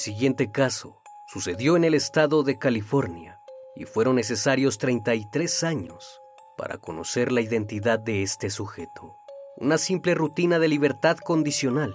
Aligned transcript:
Siguiente 0.00 0.50
caso 0.50 1.02
sucedió 1.26 1.76
en 1.76 1.84
el 1.84 1.92
estado 1.94 2.42
de 2.42 2.58
California 2.58 3.38
y 3.76 3.84
fueron 3.84 4.16
necesarios 4.16 4.78
33 4.78 5.62
años 5.62 6.20
para 6.56 6.78
conocer 6.78 7.30
la 7.30 7.42
identidad 7.42 7.98
de 7.98 8.22
este 8.22 8.48
sujeto. 8.50 9.16
Una 9.58 9.76
simple 9.76 10.14
rutina 10.14 10.58
de 10.58 10.68
libertad 10.68 11.18
condicional 11.18 11.94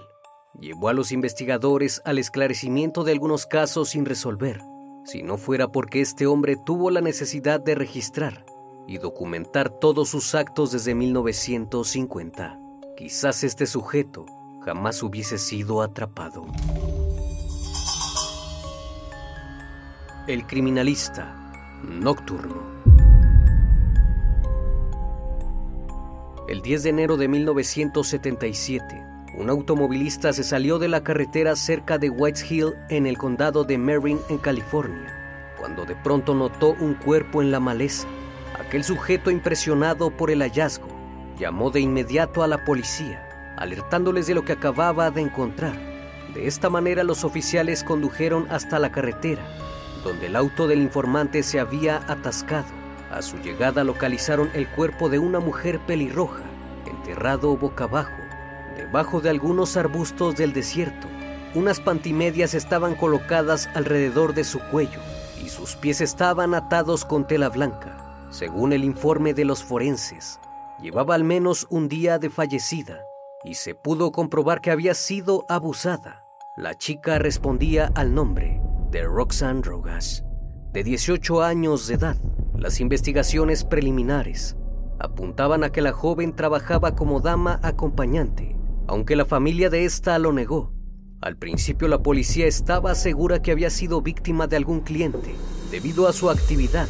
llevó 0.58 0.88
a 0.88 0.92
los 0.92 1.10
investigadores 1.10 2.00
al 2.04 2.18
esclarecimiento 2.18 3.02
de 3.02 3.12
algunos 3.12 3.44
casos 3.44 3.90
sin 3.90 4.04
resolver, 4.04 4.62
si 5.04 5.24
no 5.24 5.36
fuera 5.36 5.68
porque 5.68 6.00
este 6.00 6.26
hombre 6.26 6.56
tuvo 6.56 6.90
la 6.90 7.00
necesidad 7.00 7.60
de 7.60 7.74
registrar 7.74 8.46
y 8.86 8.98
documentar 8.98 9.68
todos 9.68 10.10
sus 10.10 10.36
actos 10.36 10.70
desde 10.70 10.94
1950. 10.94 12.60
Quizás 12.96 13.42
este 13.42 13.66
sujeto 13.66 14.26
jamás 14.64 15.02
hubiese 15.02 15.38
sido 15.38 15.82
atrapado. 15.82 16.46
El 20.26 20.44
criminalista 20.44 21.36
nocturno. 21.84 22.60
El 26.48 26.62
10 26.62 26.82
de 26.82 26.90
enero 26.90 27.16
de 27.16 27.28
1977, 27.28 29.04
un 29.38 29.50
automovilista 29.50 30.32
se 30.32 30.42
salió 30.42 30.80
de 30.80 30.88
la 30.88 31.04
carretera 31.04 31.54
cerca 31.54 31.98
de 31.98 32.10
Whites 32.10 32.50
Hill 32.50 32.74
en 32.88 33.06
el 33.06 33.18
condado 33.18 33.62
de 33.62 33.78
Marin, 33.78 34.18
en 34.28 34.38
California, 34.38 35.54
cuando 35.60 35.84
de 35.84 35.94
pronto 35.94 36.34
notó 36.34 36.74
un 36.80 36.94
cuerpo 36.94 37.40
en 37.40 37.52
la 37.52 37.60
maleza. 37.60 38.08
Aquel 38.58 38.82
sujeto 38.82 39.30
impresionado 39.30 40.10
por 40.10 40.32
el 40.32 40.42
hallazgo 40.42 40.88
llamó 41.38 41.70
de 41.70 41.78
inmediato 41.78 42.42
a 42.42 42.48
la 42.48 42.64
policía, 42.64 43.54
alertándoles 43.56 44.26
de 44.26 44.34
lo 44.34 44.44
que 44.44 44.54
acababa 44.54 45.12
de 45.12 45.20
encontrar. 45.20 45.76
De 46.34 46.48
esta 46.48 46.68
manera 46.68 47.04
los 47.04 47.22
oficiales 47.22 47.84
condujeron 47.84 48.48
hasta 48.50 48.80
la 48.80 48.90
carretera 48.90 49.46
donde 50.06 50.26
el 50.26 50.36
auto 50.36 50.68
del 50.68 50.82
informante 50.82 51.42
se 51.42 51.58
había 51.58 51.96
atascado. 52.06 52.68
A 53.10 53.22
su 53.22 53.38
llegada 53.38 53.82
localizaron 53.82 54.50
el 54.54 54.68
cuerpo 54.68 55.08
de 55.08 55.18
una 55.18 55.40
mujer 55.40 55.80
pelirroja, 55.80 56.44
enterrado 56.86 57.56
boca 57.56 57.84
abajo, 57.84 58.16
debajo 58.76 59.20
de 59.20 59.30
algunos 59.30 59.76
arbustos 59.76 60.36
del 60.36 60.52
desierto. 60.52 61.08
Unas 61.56 61.80
pantimedias 61.80 62.54
estaban 62.54 62.94
colocadas 62.94 63.68
alrededor 63.74 64.32
de 64.32 64.44
su 64.44 64.60
cuello 64.70 65.00
y 65.44 65.48
sus 65.48 65.74
pies 65.74 66.00
estaban 66.00 66.54
atados 66.54 67.04
con 67.04 67.26
tela 67.26 67.48
blanca. 67.48 68.28
Según 68.30 68.72
el 68.72 68.84
informe 68.84 69.34
de 69.34 69.44
los 69.44 69.64
forenses, 69.64 70.38
llevaba 70.80 71.16
al 71.16 71.24
menos 71.24 71.66
un 71.68 71.88
día 71.88 72.20
de 72.20 72.30
fallecida 72.30 73.00
y 73.44 73.54
se 73.54 73.74
pudo 73.74 74.12
comprobar 74.12 74.60
que 74.60 74.70
había 74.70 74.94
sido 74.94 75.44
abusada. 75.48 76.24
La 76.56 76.76
chica 76.76 77.18
respondía 77.18 77.90
al 77.96 78.14
nombre 78.14 78.60
de 78.90 79.02
Roxanne 79.02 79.62
Rogas, 79.62 80.24
de 80.72 80.84
18 80.84 81.42
años 81.42 81.86
de 81.88 81.94
edad. 81.94 82.16
Las 82.54 82.80
investigaciones 82.80 83.64
preliminares 83.64 84.56
apuntaban 84.98 85.64
a 85.64 85.70
que 85.70 85.82
la 85.82 85.92
joven 85.92 86.34
trabajaba 86.34 86.94
como 86.94 87.20
dama 87.20 87.58
acompañante, 87.62 88.56
aunque 88.86 89.16
la 89.16 89.24
familia 89.24 89.70
de 89.70 89.84
esta 89.84 90.18
lo 90.18 90.32
negó. 90.32 90.72
Al 91.20 91.36
principio 91.36 91.88
la 91.88 92.02
policía 92.02 92.46
estaba 92.46 92.94
segura 92.94 93.42
que 93.42 93.50
había 93.50 93.70
sido 93.70 94.02
víctima 94.02 94.46
de 94.46 94.56
algún 94.56 94.80
cliente. 94.80 95.34
Debido 95.70 96.06
a 96.06 96.12
su 96.12 96.30
actividad, 96.30 96.88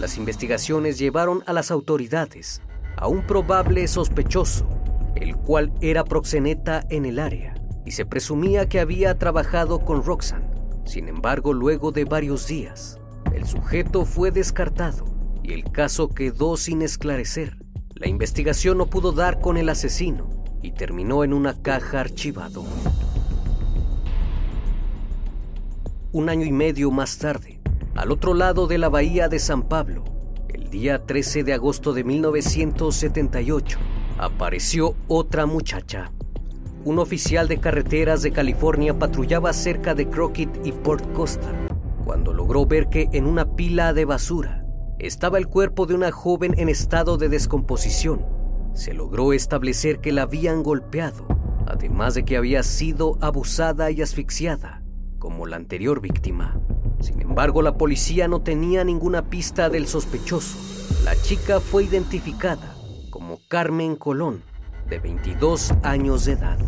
las 0.00 0.16
investigaciones 0.16 0.98
llevaron 0.98 1.42
a 1.46 1.52
las 1.52 1.70
autoridades 1.70 2.62
a 2.96 3.06
un 3.06 3.26
probable 3.26 3.86
sospechoso, 3.86 4.66
el 5.14 5.36
cual 5.36 5.72
era 5.80 6.04
proxeneta 6.04 6.84
en 6.90 7.04
el 7.04 7.18
área, 7.18 7.54
y 7.84 7.92
se 7.92 8.04
presumía 8.04 8.68
que 8.68 8.80
había 8.80 9.18
trabajado 9.18 9.84
con 9.84 10.02
Roxanne. 10.04 10.47
Sin 10.88 11.06
embargo, 11.10 11.52
luego 11.52 11.92
de 11.92 12.06
varios 12.06 12.46
días, 12.46 12.98
el 13.34 13.44
sujeto 13.44 14.06
fue 14.06 14.30
descartado 14.30 15.04
y 15.42 15.52
el 15.52 15.64
caso 15.70 16.08
quedó 16.08 16.56
sin 16.56 16.80
esclarecer. 16.80 17.58
La 17.94 18.08
investigación 18.08 18.78
no 18.78 18.86
pudo 18.86 19.12
dar 19.12 19.38
con 19.38 19.58
el 19.58 19.68
asesino 19.68 20.30
y 20.62 20.70
terminó 20.72 21.24
en 21.24 21.34
una 21.34 21.60
caja 21.60 22.00
archivado. 22.00 22.64
Un 26.12 26.30
año 26.30 26.46
y 26.46 26.52
medio 26.52 26.90
más 26.90 27.18
tarde, 27.18 27.60
al 27.94 28.10
otro 28.10 28.32
lado 28.32 28.66
de 28.66 28.78
la 28.78 28.88
bahía 28.88 29.28
de 29.28 29.40
San 29.40 29.64
Pablo, 29.68 30.04
el 30.48 30.70
día 30.70 31.04
13 31.04 31.44
de 31.44 31.52
agosto 31.52 31.92
de 31.92 32.02
1978, 32.02 33.78
apareció 34.16 34.94
otra 35.06 35.44
muchacha 35.44 36.12
un 36.88 36.98
oficial 36.98 37.48
de 37.48 37.58
carreteras 37.58 38.22
de 38.22 38.32
California 38.32 38.98
patrullaba 38.98 39.52
cerca 39.52 39.94
de 39.94 40.08
Crockett 40.08 40.48
y 40.64 40.72
Port 40.72 41.12
Costa 41.12 41.52
cuando 42.06 42.32
logró 42.32 42.64
ver 42.64 42.88
que 42.88 43.10
en 43.12 43.26
una 43.26 43.54
pila 43.56 43.92
de 43.92 44.06
basura 44.06 44.64
estaba 44.98 45.36
el 45.36 45.48
cuerpo 45.48 45.84
de 45.84 45.94
una 45.94 46.10
joven 46.10 46.54
en 46.56 46.70
estado 46.70 47.18
de 47.18 47.28
descomposición. 47.28 48.24
Se 48.72 48.94
logró 48.94 49.34
establecer 49.34 50.00
que 50.00 50.12
la 50.12 50.22
habían 50.22 50.62
golpeado, 50.62 51.26
además 51.66 52.14
de 52.14 52.24
que 52.24 52.38
había 52.38 52.62
sido 52.62 53.18
abusada 53.20 53.90
y 53.90 54.00
asfixiada, 54.00 54.82
como 55.18 55.44
la 55.44 55.56
anterior 55.56 56.00
víctima. 56.00 56.58
Sin 57.00 57.20
embargo, 57.20 57.60
la 57.60 57.76
policía 57.76 58.28
no 58.28 58.40
tenía 58.40 58.82
ninguna 58.82 59.28
pista 59.28 59.68
del 59.68 59.86
sospechoso. 59.86 60.56
La 61.04 61.14
chica 61.20 61.60
fue 61.60 61.84
identificada 61.84 62.74
como 63.10 63.40
Carmen 63.48 63.94
Colón, 63.94 64.42
de 64.88 64.98
22 64.98 65.74
años 65.82 66.24
de 66.24 66.32
edad. 66.32 66.58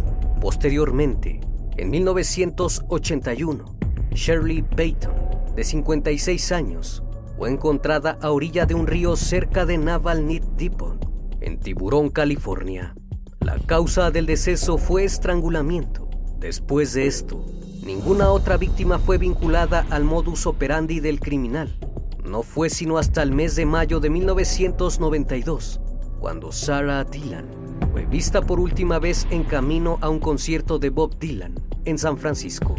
Posteriormente, 0.41 1.41
en 1.77 1.91
1981, 1.91 3.65
Shirley 4.13 4.63
Payton, 4.63 5.13
de 5.55 5.65
56 5.65 6.53
años, 6.53 7.03
fue 7.37 7.51
encontrada 7.51 8.19
a 8.21 8.31
orilla 8.31 8.67
de 8.67 8.75
un 8.75 8.87
río 8.87 9.17
cerca 9.17 9.65
de 9.65 9.79
Naval 9.79 10.27
Need 10.27 10.45
Depot, 10.57 10.99
en 11.41 11.59
Tiburón, 11.59 12.11
California. 12.11 12.95
La 13.41 13.59
causa 13.59 14.11
del 14.11 14.27
deceso 14.27 14.77
fue 14.77 15.05
estrangulamiento. 15.05 16.09
Después 16.39 16.93
de 16.93 17.07
esto, 17.07 17.45
ninguna 17.85 18.31
otra 18.31 18.57
víctima 18.57 18.99
fue 18.99 19.17
vinculada 19.19 19.87
al 19.91 20.05
modus 20.05 20.47
operandi 20.47 21.01
del 21.01 21.21
criminal. 21.21 21.79
No 22.25 22.43
fue 22.43 22.69
sino 22.69 22.99
hasta 22.99 23.23
el 23.23 23.33
mes 23.33 23.57
de 23.57 23.65
mayo 23.65 24.01
de 24.01 24.11
1992, 24.11 25.81
cuando 26.21 26.53
Sarah 26.53 27.05
Dylan 27.05 27.60
fue 27.91 28.07
vista 28.07 28.43
por 28.43 28.61
última 28.61 28.99
vez 28.99 29.27
en 29.31 29.43
camino 29.43 29.99
a 30.01 30.09
un 30.09 30.21
concierto 30.21 30.79
de 30.79 30.91
Bob 30.91 31.19
Dylan 31.19 31.55
en 31.85 31.99
San 31.99 32.19
Francisco. 32.19 32.77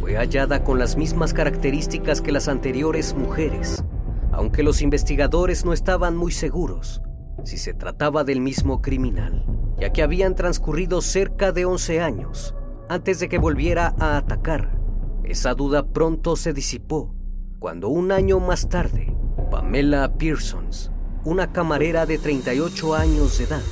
Fue 0.00 0.16
hallada 0.16 0.62
con 0.62 0.78
las 0.78 0.96
mismas 0.96 1.34
características 1.34 2.20
que 2.20 2.32
las 2.32 2.48
anteriores 2.48 3.14
mujeres, 3.14 3.84
aunque 4.30 4.62
los 4.62 4.82
investigadores 4.82 5.64
no 5.64 5.72
estaban 5.72 6.16
muy 6.16 6.32
seguros 6.32 7.02
si 7.44 7.58
se 7.58 7.74
trataba 7.74 8.24
del 8.24 8.40
mismo 8.40 8.82
criminal, 8.82 9.44
ya 9.78 9.90
que 9.90 10.02
habían 10.02 10.34
transcurrido 10.34 11.00
cerca 11.00 11.50
de 11.50 11.64
11 11.64 12.00
años 12.00 12.54
antes 12.88 13.18
de 13.18 13.28
que 13.28 13.38
volviera 13.38 13.94
a 13.98 14.16
atacar. 14.16 14.78
Esa 15.24 15.54
duda 15.54 15.86
pronto 15.86 16.36
se 16.36 16.52
disipó 16.52 17.14
cuando 17.58 17.88
un 17.88 18.12
año 18.12 18.38
más 18.38 18.68
tarde, 18.68 19.16
Pamela 19.50 20.12
Pearsons, 20.18 20.90
una 21.24 21.52
camarera 21.52 22.06
de 22.06 22.18
38 22.18 22.94
años 22.94 23.38
de 23.38 23.44
edad, 23.44 23.62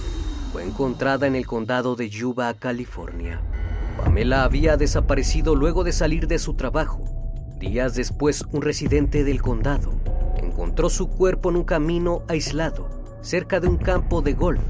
fue 0.52 0.64
encontrada 0.64 1.26
en 1.26 1.36
el 1.36 1.46
condado 1.46 1.94
de 1.94 2.10
Yuba, 2.10 2.52
California. 2.54 3.40
Pamela 3.96 4.44
había 4.44 4.76
desaparecido 4.76 5.54
luego 5.54 5.84
de 5.84 5.92
salir 5.92 6.26
de 6.26 6.38
su 6.38 6.54
trabajo. 6.54 7.04
Días 7.58 7.94
después, 7.94 8.44
un 8.50 8.62
residente 8.62 9.22
del 9.22 9.42
condado 9.42 9.92
encontró 10.38 10.90
su 10.90 11.08
cuerpo 11.08 11.50
en 11.50 11.56
un 11.56 11.64
camino 11.64 12.22
aislado, 12.28 12.88
cerca 13.20 13.60
de 13.60 13.68
un 13.68 13.76
campo 13.76 14.22
de 14.22 14.32
golf. 14.32 14.62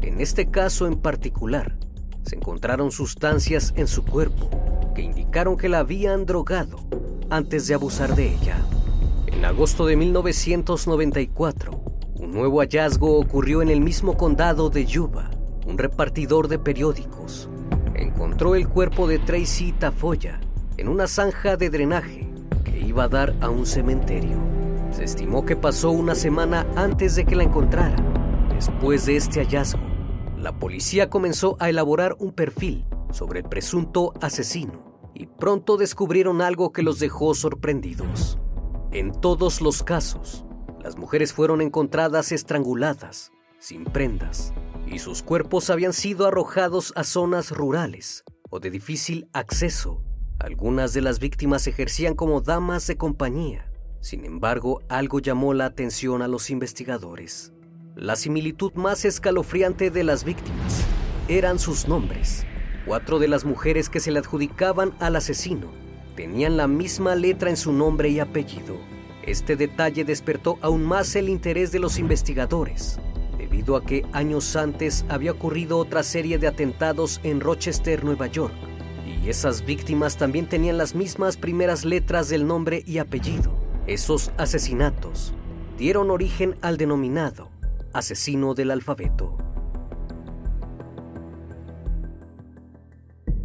En 0.00 0.20
este 0.20 0.50
caso 0.50 0.86
en 0.86 0.96
particular, 0.96 1.76
se 2.22 2.36
encontraron 2.36 2.90
sustancias 2.90 3.74
en 3.76 3.88
su 3.88 4.04
cuerpo 4.04 4.48
que 4.94 5.02
indicaron 5.02 5.56
que 5.56 5.68
la 5.68 5.80
habían 5.80 6.24
drogado 6.24 6.78
antes 7.28 7.66
de 7.66 7.74
abusar 7.74 8.14
de 8.14 8.34
ella. 8.34 8.56
En 9.26 9.44
agosto 9.44 9.84
de 9.84 9.96
1994, 9.96 11.95
un 12.18 12.32
nuevo 12.32 12.60
hallazgo 12.60 13.18
ocurrió 13.18 13.60
en 13.60 13.68
el 13.68 13.80
mismo 13.80 14.16
condado 14.16 14.70
de 14.70 14.86
Yuba. 14.86 15.30
Un 15.66 15.76
repartidor 15.76 16.48
de 16.48 16.58
periódicos 16.58 17.50
encontró 17.94 18.54
el 18.54 18.68
cuerpo 18.68 19.06
de 19.06 19.18
Tracy 19.18 19.72
Tafoya 19.72 20.40
en 20.76 20.88
una 20.88 21.06
zanja 21.06 21.56
de 21.56 21.70
drenaje 21.70 22.28
que 22.64 22.78
iba 22.78 23.04
a 23.04 23.08
dar 23.08 23.34
a 23.40 23.50
un 23.50 23.66
cementerio. 23.66 24.38
Se 24.90 25.04
estimó 25.04 25.44
que 25.44 25.56
pasó 25.56 25.90
una 25.90 26.14
semana 26.14 26.66
antes 26.76 27.16
de 27.16 27.26
que 27.26 27.36
la 27.36 27.44
encontraran. 27.44 28.48
Después 28.54 29.04
de 29.04 29.16
este 29.16 29.40
hallazgo, 29.40 29.82
la 30.38 30.58
policía 30.58 31.10
comenzó 31.10 31.56
a 31.60 31.68
elaborar 31.68 32.16
un 32.18 32.32
perfil 32.32 32.86
sobre 33.10 33.40
el 33.40 33.46
presunto 33.46 34.12
asesino 34.22 35.10
y 35.14 35.26
pronto 35.26 35.76
descubrieron 35.76 36.40
algo 36.40 36.72
que 36.72 36.82
los 36.82 36.98
dejó 36.98 37.34
sorprendidos. 37.34 38.38
En 38.92 39.12
todos 39.12 39.60
los 39.60 39.82
casos, 39.82 40.45
las 40.86 40.96
mujeres 40.96 41.32
fueron 41.32 41.62
encontradas 41.62 42.30
estranguladas, 42.30 43.32
sin 43.58 43.82
prendas, 43.82 44.52
y 44.86 45.00
sus 45.00 45.20
cuerpos 45.20 45.68
habían 45.68 45.92
sido 45.92 46.28
arrojados 46.28 46.92
a 46.94 47.02
zonas 47.02 47.50
rurales 47.50 48.22
o 48.50 48.60
de 48.60 48.70
difícil 48.70 49.28
acceso. 49.32 50.04
Algunas 50.38 50.92
de 50.92 51.00
las 51.00 51.18
víctimas 51.18 51.66
ejercían 51.66 52.14
como 52.14 52.40
damas 52.40 52.86
de 52.86 52.96
compañía. 52.96 53.68
Sin 53.98 54.24
embargo, 54.24 54.80
algo 54.88 55.18
llamó 55.18 55.54
la 55.54 55.64
atención 55.64 56.22
a 56.22 56.28
los 56.28 56.50
investigadores. 56.50 57.52
La 57.96 58.14
similitud 58.14 58.72
más 58.74 59.04
escalofriante 59.04 59.90
de 59.90 60.04
las 60.04 60.22
víctimas 60.22 60.84
eran 61.26 61.58
sus 61.58 61.88
nombres. 61.88 62.46
Cuatro 62.86 63.18
de 63.18 63.26
las 63.26 63.44
mujeres 63.44 63.90
que 63.90 63.98
se 63.98 64.12
le 64.12 64.20
adjudicaban 64.20 64.94
al 65.00 65.16
asesino 65.16 65.72
tenían 66.14 66.56
la 66.56 66.68
misma 66.68 67.16
letra 67.16 67.50
en 67.50 67.56
su 67.56 67.72
nombre 67.72 68.08
y 68.08 68.20
apellido. 68.20 68.78
Este 69.26 69.56
detalle 69.56 70.04
despertó 70.04 70.56
aún 70.60 70.84
más 70.84 71.16
el 71.16 71.28
interés 71.28 71.72
de 71.72 71.80
los 71.80 71.98
investigadores, 71.98 73.00
debido 73.36 73.74
a 73.74 73.84
que 73.84 74.06
años 74.12 74.54
antes 74.54 75.04
había 75.08 75.32
ocurrido 75.32 75.78
otra 75.78 76.04
serie 76.04 76.38
de 76.38 76.46
atentados 76.46 77.20
en 77.24 77.40
Rochester, 77.40 78.04
Nueva 78.04 78.28
York, 78.28 78.54
y 79.04 79.28
esas 79.28 79.66
víctimas 79.66 80.16
también 80.16 80.48
tenían 80.48 80.78
las 80.78 80.94
mismas 80.94 81.36
primeras 81.36 81.84
letras 81.84 82.28
del 82.28 82.46
nombre 82.46 82.84
y 82.86 82.98
apellido. 82.98 83.52
Esos 83.88 84.30
asesinatos 84.36 85.34
dieron 85.76 86.12
origen 86.12 86.54
al 86.62 86.76
denominado 86.76 87.50
asesino 87.92 88.54
del 88.54 88.70
alfabeto. 88.70 89.36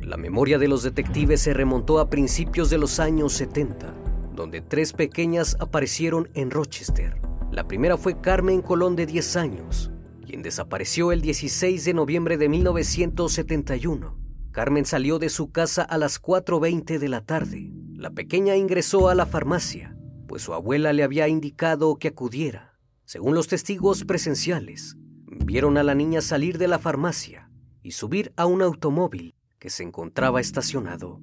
La 0.02 0.18
memoria 0.18 0.60
de 0.60 0.68
los 0.68 0.84
detectives 0.84 1.42
se 1.42 1.54
remontó 1.54 2.00
a 2.00 2.10
principios 2.10 2.70
de 2.70 2.78
los 2.78 3.00
años 3.00 3.34
70 3.34 4.01
donde 4.42 4.62
tres 4.62 4.94
pequeñas 4.94 5.56
aparecieron 5.60 6.28
en 6.34 6.50
Rochester. 6.50 7.22
La 7.52 7.68
primera 7.68 7.96
fue 7.96 8.22
Carmen 8.22 8.64
Colón 8.64 8.96
de 8.96 9.06
10 9.06 9.36
años, 9.36 9.92
quien 10.26 10.42
desapareció 10.42 11.12
el 11.12 11.22
16 11.22 11.86
de 11.86 11.94
noviembre 11.94 12.38
de 12.38 12.50
1971. 12.50 14.18
Carmen 14.52 14.86
salió 14.86 15.20
de 15.20 15.30
su 15.30 15.52
casa 15.52 15.84
a 15.84 16.00
las 16.00 16.20
4.20 16.20 16.98
de 16.98 17.08
la 17.08 17.24
tarde. 17.24 17.72
La 17.94 18.10
pequeña 18.10 18.56
ingresó 18.56 19.10
a 19.10 19.16
la 19.16 19.28
farmacia, 19.28 19.96
pues 20.28 20.42
su 20.42 20.56
abuela 20.56 20.92
le 20.92 21.04
había 21.04 21.28
indicado 21.28 21.98
que 21.98 22.08
acudiera. 22.08 22.80
Según 23.06 23.36
los 23.36 23.48
testigos 23.48 24.06
presenciales, 24.06 24.96
vieron 25.28 25.78
a 25.78 25.84
la 25.84 25.94
niña 25.94 26.20
salir 26.22 26.58
de 26.58 26.68
la 26.68 26.80
farmacia 26.80 27.52
y 27.84 27.92
subir 27.92 28.34
a 28.38 28.48
un 28.48 28.64
automóvil 28.64 29.36
que 29.60 29.70
se 29.70 29.84
encontraba 29.84 30.42
estacionado. 30.42 31.22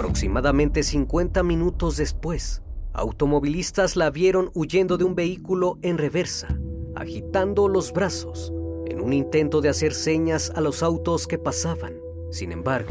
Aproximadamente 0.00 0.82
50 0.82 1.42
minutos 1.42 1.98
después, 1.98 2.62
automovilistas 2.94 3.96
la 3.96 4.08
vieron 4.08 4.50
huyendo 4.54 4.96
de 4.96 5.04
un 5.04 5.14
vehículo 5.14 5.78
en 5.82 5.98
reversa, 5.98 6.58
agitando 6.94 7.68
los 7.68 7.92
brazos 7.92 8.50
en 8.86 9.02
un 9.02 9.12
intento 9.12 9.60
de 9.60 9.68
hacer 9.68 9.92
señas 9.92 10.52
a 10.56 10.62
los 10.62 10.82
autos 10.82 11.26
que 11.26 11.36
pasaban. 11.36 11.96
Sin 12.30 12.50
embargo, 12.50 12.88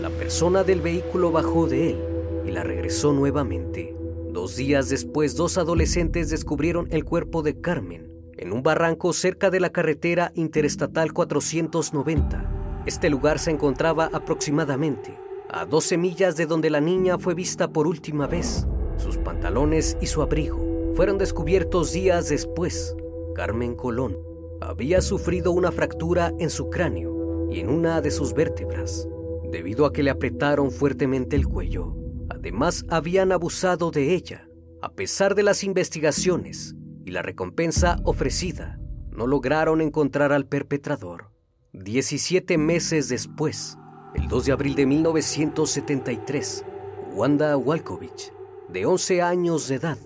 la 0.00 0.08
persona 0.08 0.64
del 0.64 0.80
vehículo 0.80 1.30
bajó 1.30 1.66
de 1.66 1.90
él 1.90 1.98
y 2.46 2.50
la 2.50 2.62
regresó 2.62 3.12
nuevamente. 3.12 3.94
Dos 4.30 4.56
días 4.56 4.88
después, 4.88 5.36
dos 5.36 5.58
adolescentes 5.58 6.30
descubrieron 6.30 6.88
el 6.90 7.04
cuerpo 7.04 7.42
de 7.42 7.60
Carmen 7.60 8.10
en 8.38 8.54
un 8.54 8.62
barranco 8.62 9.12
cerca 9.12 9.50
de 9.50 9.60
la 9.60 9.68
carretera 9.68 10.32
interestatal 10.34 11.12
490. 11.12 12.82
Este 12.86 13.10
lugar 13.10 13.38
se 13.38 13.50
encontraba 13.50 14.08
aproximadamente 14.14 15.27
a 15.48 15.64
12 15.64 15.96
millas 15.96 16.36
de 16.36 16.46
donde 16.46 16.70
la 16.70 16.80
niña 16.80 17.18
fue 17.18 17.34
vista 17.34 17.68
por 17.72 17.86
última 17.86 18.26
vez. 18.26 18.66
Sus 18.96 19.16
pantalones 19.18 19.96
y 20.00 20.06
su 20.06 20.22
abrigo 20.22 20.92
fueron 20.94 21.18
descubiertos 21.18 21.92
días 21.92 22.28
después. 22.28 22.94
Carmen 23.34 23.74
Colón 23.74 24.16
había 24.60 25.00
sufrido 25.00 25.52
una 25.52 25.72
fractura 25.72 26.32
en 26.38 26.50
su 26.50 26.68
cráneo 26.68 27.48
y 27.50 27.60
en 27.60 27.68
una 27.68 28.00
de 28.00 28.10
sus 28.10 28.34
vértebras, 28.34 29.08
debido 29.50 29.86
a 29.86 29.92
que 29.92 30.02
le 30.02 30.10
apretaron 30.10 30.70
fuertemente 30.70 31.36
el 31.36 31.46
cuello. 31.46 31.94
Además, 32.28 32.84
habían 32.90 33.32
abusado 33.32 33.90
de 33.90 34.14
ella. 34.14 34.48
A 34.82 34.90
pesar 34.92 35.34
de 35.34 35.42
las 35.42 35.64
investigaciones 35.64 36.74
y 37.04 37.10
la 37.10 37.22
recompensa 37.22 37.96
ofrecida, 38.04 38.78
no 39.10 39.26
lograron 39.26 39.80
encontrar 39.80 40.32
al 40.32 40.46
perpetrador. 40.46 41.30
17 41.72 42.58
meses 42.58 43.08
después, 43.08 43.78
el 44.18 44.26
2 44.26 44.46
de 44.46 44.52
abril 44.52 44.74
de 44.74 44.84
1973, 44.84 46.64
Wanda 47.14 47.56
Walkovich, 47.56 48.32
de 48.68 48.84
11 48.84 49.22
años 49.22 49.68
de 49.68 49.76
edad, 49.76 49.98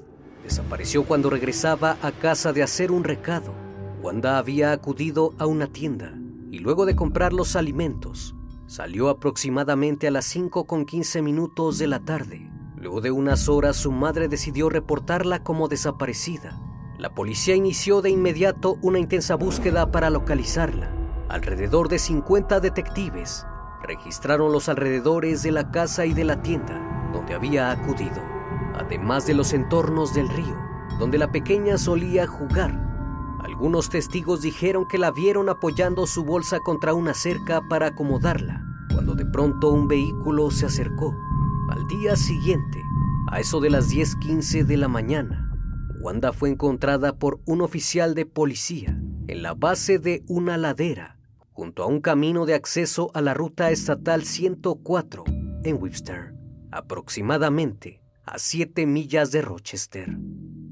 desapareció 0.44 1.04
cuando 1.04 1.30
regresaba 1.30 1.96
a 2.02 2.12
casa 2.12 2.52
de 2.52 2.62
hacer 2.62 2.92
un 2.92 3.04
recado. 3.04 3.54
Wanda 4.02 4.36
había 4.36 4.72
acudido 4.72 5.32
a 5.38 5.46
una 5.46 5.66
tienda 5.66 6.12
y 6.50 6.58
luego 6.58 6.84
de 6.84 6.94
comprar 6.94 7.32
los 7.32 7.56
alimentos, 7.56 8.34
salió 8.66 9.08
aproximadamente 9.08 10.08
a 10.08 10.10
las 10.10 10.26
5 10.26 10.66
con 10.66 10.84
15 10.84 11.22
minutos 11.22 11.78
de 11.78 11.86
la 11.86 12.00
tarde. 12.00 12.50
Luego 12.76 13.00
de 13.00 13.12
unas 13.12 13.48
horas 13.48 13.76
su 13.76 13.92
madre 13.92 14.28
decidió 14.28 14.68
reportarla 14.68 15.42
como 15.42 15.68
desaparecida. 15.68 16.60
La 16.98 17.14
policía 17.14 17.54
inició 17.54 18.02
de 18.02 18.10
inmediato 18.10 18.76
una 18.82 18.98
intensa 18.98 19.36
búsqueda 19.36 19.90
para 19.90 20.10
localizarla. 20.10 20.90
Alrededor 21.30 21.88
de 21.88 21.98
50 21.98 22.60
detectives 22.60 23.46
registraron 23.82 24.52
los 24.52 24.68
alrededores 24.68 25.42
de 25.42 25.52
la 25.52 25.70
casa 25.70 26.06
y 26.06 26.14
de 26.14 26.24
la 26.24 26.42
tienda 26.42 27.10
donde 27.12 27.34
había 27.34 27.70
acudido, 27.70 28.22
además 28.74 29.26
de 29.26 29.34
los 29.34 29.52
entornos 29.52 30.14
del 30.14 30.28
río, 30.28 30.58
donde 30.98 31.18
la 31.18 31.30
pequeña 31.30 31.78
solía 31.78 32.26
jugar. 32.26 32.80
Algunos 33.40 33.90
testigos 33.90 34.40
dijeron 34.40 34.86
que 34.88 34.98
la 34.98 35.10
vieron 35.10 35.48
apoyando 35.48 36.06
su 36.06 36.24
bolsa 36.24 36.60
contra 36.60 36.94
una 36.94 37.12
cerca 37.12 37.60
para 37.68 37.88
acomodarla, 37.88 38.64
cuando 38.92 39.14
de 39.14 39.26
pronto 39.26 39.68
un 39.70 39.88
vehículo 39.88 40.50
se 40.50 40.66
acercó. 40.66 41.14
Al 41.70 41.86
día 41.86 42.16
siguiente, 42.16 42.82
a 43.30 43.40
eso 43.40 43.60
de 43.60 43.70
las 43.70 43.88
10:15 43.88 44.64
de 44.64 44.76
la 44.76 44.88
mañana, 44.88 45.50
Wanda 46.00 46.32
fue 46.32 46.50
encontrada 46.50 47.18
por 47.18 47.40
un 47.46 47.60
oficial 47.60 48.14
de 48.14 48.26
policía 48.26 48.98
en 49.28 49.42
la 49.42 49.54
base 49.54 49.98
de 49.98 50.24
una 50.26 50.56
ladera 50.56 51.21
junto 51.52 51.82
a 51.82 51.86
un 51.86 52.00
camino 52.00 52.46
de 52.46 52.54
acceso 52.54 53.10
a 53.14 53.20
la 53.20 53.34
ruta 53.34 53.70
estatal 53.70 54.24
104 54.24 55.24
en 55.64 55.80
Webster, 55.80 56.34
aproximadamente 56.70 58.02
a 58.24 58.38
7 58.38 58.86
millas 58.86 59.30
de 59.32 59.42
Rochester. 59.42 60.16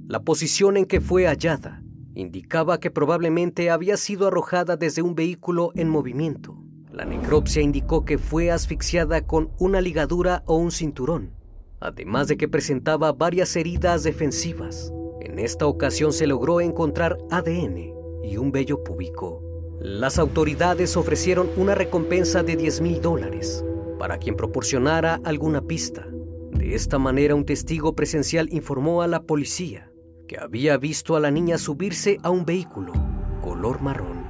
La 0.07 0.23
posición 0.23 0.77
en 0.77 0.87
que 0.87 1.01
fue 1.01 1.27
hallada 1.27 1.83
indicaba 2.15 2.81
que 2.81 2.91
probablemente 2.91 3.71
había 3.71 3.97
sido 3.97 4.27
arrojada 4.27 4.77
desde 4.77 5.03
un 5.03 5.15
vehículo 5.15 5.73
en 5.75 5.89
movimiento. 5.89 6.57
La 6.93 7.05
necropsia 7.05 7.63
indicó 7.63 8.05
que 8.05 8.19
fue 8.19 8.51
asfixiada 8.51 9.27
con 9.27 9.51
una 9.59 9.81
ligadura 9.81 10.43
o 10.47 10.57
un 10.57 10.73
cinturón, 10.73 11.33
además 11.79 12.27
de 12.27 12.37
que 12.37 12.49
presentaba 12.49 13.13
varias 13.13 13.55
heridas 13.55 14.03
defensivas. 14.03 14.93
En 15.21 15.39
esta 15.39 15.67
ocasión 15.67 16.13
se 16.13 16.27
logró 16.27 16.61
encontrar 16.61 17.19
ADN 17.31 17.95
y 18.25 18.37
un 18.37 18.51
vello 18.51 18.83
púbico. 18.83 19.50
Las 19.81 20.19
autoridades 20.19 20.99
ofrecieron 20.99 21.49
una 21.57 21.75
recompensa 21.75 22.43
de 22.43 22.55
10 22.55 22.83
mil 22.83 23.01
dólares 23.01 23.65
para 23.99 24.19
quien 24.19 24.37
proporcionara 24.37 25.23
alguna 25.25 25.63
pista. 25.63 26.07
De 26.53 26.75
esta 26.75 26.99
manera, 26.99 27.35
un 27.35 27.47
testigo 27.47 27.95
presencial 27.95 28.53
informó 28.53 29.01
a 29.01 29.07
la 29.07 29.23
policía 29.23 29.91
que 30.29 30.37
había 30.39 30.77
visto 30.77 31.17
a 31.17 31.21
la 31.21 31.31
niña 31.31 31.57
subirse 31.57 32.19
a 32.23 32.29
un 32.29 32.45
vehículo 32.45 32.93
color 33.41 33.81
marrón. 33.81 34.27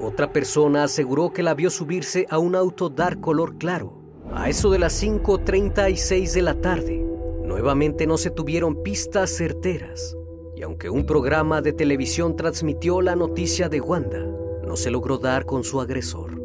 Otra 0.00 0.32
persona 0.32 0.84
aseguró 0.84 1.34
que 1.34 1.42
la 1.42 1.52
vio 1.52 1.68
subirse 1.68 2.26
a 2.30 2.38
un 2.38 2.56
auto 2.56 2.88
dar 2.88 3.20
color 3.20 3.58
claro. 3.58 4.00
A 4.32 4.48
eso 4.48 4.70
de 4.70 4.78
las 4.78 5.02
5.36 5.02 6.32
de 6.32 6.42
la 6.42 6.54
tarde, 6.54 7.06
nuevamente 7.44 8.06
no 8.06 8.16
se 8.16 8.30
tuvieron 8.30 8.82
pistas 8.82 9.28
certeras. 9.30 10.16
Y 10.56 10.62
aunque 10.62 10.88
un 10.88 11.04
programa 11.04 11.60
de 11.60 11.74
televisión 11.74 12.36
transmitió 12.36 13.02
la 13.02 13.16
noticia 13.16 13.68
de 13.68 13.82
Wanda, 13.82 14.26
no 14.74 14.78
se 14.78 14.90
logró 14.90 15.18
dar 15.18 15.46
con 15.46 15.62
su 15.62 15.80
agresor. 15.80 16.42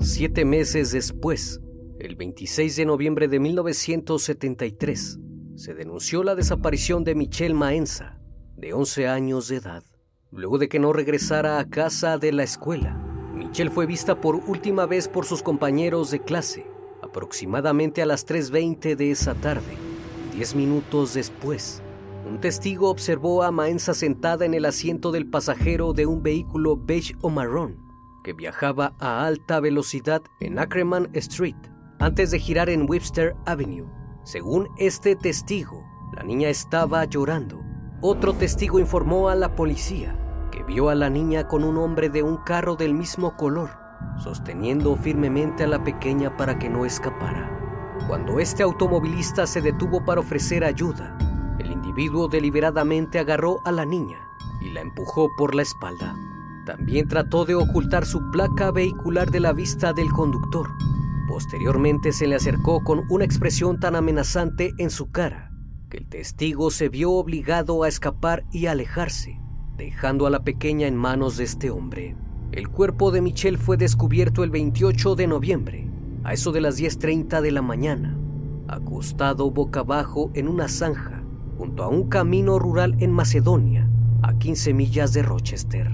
Siete 0.00 0.46
meses 0.46 0.90
después, 0.90 1.60
el 1.98 2.16
26 2.16 2.76
de 2.76 2.86
noviembre 2.86 3.28
de 3.28 3.38
1973, 3.40 5.18
se 5.54 5.74
denunció 5.74 6.22
la 6.22 6.34
desaparición 6.34 7.04
de 7.04 7.14
Michelle 7.14 7.52
Maenza, 7.52 8.18
de 8.56 8.72
11 8.72 9.08
años 9.08 9.48
de 9.48 9.56
edad. 9.56 9.84
Luego 10.30 10.56
de 10.56 10.70
que 10.70 10.78
no 10.78 10.94
regresara 10.94 11.58
a 11.58 11.68
casa 11.68 12.16
de 12.16 12.32
la 12.32 12.42
escuela, 12.42 12.96
Michelle 13.34 13.68
fue 13.68 13.84
vista 13.84 14.18
por 14.18 14.36
última 14.36 14.86
vez 14.86 15.06
por 15.06 15.26
sus 15.26 15.42
compañeros 15.42 16.10
de 16.10 16.20
clase, 16.20 16.64
aproximadamente 17.02 18.00
a 18.00 18.06
las 18.06 18.26
3.20 18.26 18.96
de 18.96 19.10
esa 19.10 19.34
tarde. 19.34 19.76
Diez 20.32 20.54
minutos 20.54 21.12
después, 21.12 21.82
un 22.26 22.40
testigo 22.40 22.90
observó 22.90 23.44
a 23.44 23.52
Maenza 23.52 23.94
sentada 23.94 24.44
en 24.44 24.54
el 24.54 24.64
asiento 24.64 25.12
del 25.12 25.30
pasajero 25.30 25.92
de 25.92 26.06
un 26.06 26.22
vehículo 26.22 26.76
beige 26.76 27.14
o 27.20 27.30
marrón 27.30 27.78
que 28.24 28.32
viajaba 28.32 28.94
a 28.98 29.24
alta 29.24 29.60
velocidad 29.60 30.22
en 30.40 30.58
Ackerman 30.58 31.08
Street 31.12 31.54
antes 32.00 32.32
de 32.32 32.40
girar 32.40 32.68
en 32.68 32.90
Webster 32.90 33.36
Avenue. 33.46 33.86
Según 34.24 34.68
este 34.76 35.14
testigo, 35.14 35.84
la 36.16 36.24
niña 36.24 36.48
estaba 36.48 37.04
llorando. 37.04 37.60
Otro 38.00 38.34
testigo 38.34 38.80
informó 38.80 39.28
a 39.28 39.36
la 39.36 39.54
policía 39.54 40.18
que 40.50 40.64
vio 40.64 40.88
a 40.88 40.96
la 40.96 41.08
niña 41.08 41.46
con 41.46 41.62
un 41.62 41.78
hombre 41.78 42.08
de 42.08 42.24
un 42.24 42.38
carro 42.38 42.74
del 42.74 42.92
mismo 42.92 43.36
color, 43.36 43.70
sosteniendo 44.18 44.96
firmemente 44.96 45.62
a 45.62 45.68
la 45.68 45.84
pequeña 45.84 46.36
para 46.36 46.58
que 46.58 46.68
no 46.68 46.84
escapara. 46.84 47.52
Cuando 48.08 48.40
este 48.40 48.64
automovilista 48.64 49.46
se 49.46 49.60
detuvo 49.60 50.04
para 50.04 50.20
ofrecer 50.20 50.64
ayuda, 50.64 51.16
el 51.66 51.72
individuo 51.72 52.28
deliberadamente 52.28 53.18
agarró 53.18 53.60
a 53.64 53.72
la 53.72 53.84
niña 53.84 54.18
y 54.60 54.70
la 54.70 54.80
empujó 54.80 55.28
por 55.36 55.54
la 55.54 55.62
espalda. 55.62 56.16
También 56.64 57.08
trató 57.08 57.44
de 57.44 57.54
ocultar 57.54 58.06
su 58.06 58.30
placa 58.30 58.70
vehicular 58.70 59.30
de 59.30 59.40
la 59.40 59.52
vista 59.52 59.92
del 59.92 60.10
conductor. 60.10 60.68
Posteriormente 61.28 62.12
se 62.12 62.26
le 62.26 62.36
acercó 62.36 62.82
con 62.82 63.04
una 63.10 63.24
expresión 63.24 63.80
tan 63.80 63.96
amenazante 63.96 64.72
en 64.78 64.90
su 64.90 65.10
cara 65.10 65.52
que 65.90 65.98
el 65.98 66.08
testigo 66.08 66.70
se 66.70 66.88
vio 66.88 67.12
obligado 67.12 67.82
a 67.82 67.88
escapar 67.88 68.44
y 68.52 68.66
alejarse, 68.66 69.40
dejando 69.76 70.26
a 70.26 70.30
la 70.30 70.42
pequeña 70.42 70.86
en 70.88 70.96
manos 70.96 71.36
de 71.36 71.44
este 71.44 71.70
hombre. 71.70 72.16
El 72.52 72.68
cuerpo 72.68 73.10
de 73.10 73.20
Michelle 73.20 73.58
fue 73.58 73.76
descubierto 73.76 74.42
el 74.42 74.50
28 74.50 75.14
de 75.14 75.26
noviembre, 75.26 75.88
a 76.24 76.32
eso 76.32 76.50
de 76.50 76.60
las 76.60 76.80
10.30 76.80 77.40
de 77.40 77.50
la 77.52 77.62
mañana, 77.62 78.18
acostado 78.66 79.50
boca 79.50 79.80
abajo 79.80 80.30
en 80.34 80.48
una 80.48 80.68
zanja 80.68 81.15
junto 81.56 81.82
a 81.82 81.88
un 81.88 82.08
camino 82.08 82.58
rural 82.58 82.96
en 82.98 83.12
Macedonia, 83.12 83.88
a 84.22 84.38
15 84.38 84.74
millas 84.74 85.12
de 85.12 85.22
Rochester. 85.22 85.90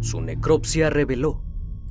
Su 0.00 0.20
necropsia 0.20 0.90
reveló 0.90 1.42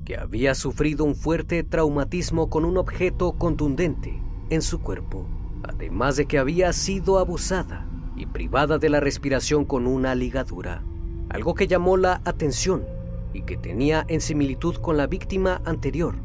que 0.05 0.17
había 0.17 0.53
sufrido 0.53 1.03
un 1.03 1.15
fuerte 1.15 1.63
traumatismo 1.63 2.49
con 2.49 2.63
un 2.63 2.77
objeto 2.77 3.33
contundente 3.33 4.21
en 4.49 4.61
su 4.61 4.79
cuerpo, 4.79 5.25
además 5.63 6.15
de 6.15 6.27
que 6.27 6.37
había 6.37 6.71
sido 6.73 7.17
abusada 7.17 7.87
y 8.15 8.27
privada 8.27 8.77
de 8.77 8.89
la 8.89 8.99
respiración 8.99 9.65
con 9.65 9.87
una 9.87 10.13
ligadura, 10.13 10.83
algo 11.29 11.55
que 11.55 11.67
llamó 11.67 11.97
la 11.97 12.21
atención 12.23 12.85
y 13.33 13.41
que 13.41 13.57
tenía 13.57 14.05
en 14.07 14.21
similitud 14.21 14.75
con 14.75 14.95
la 14.95 15.07
víctima 15.07 15.61
anterior, 15.65 16.15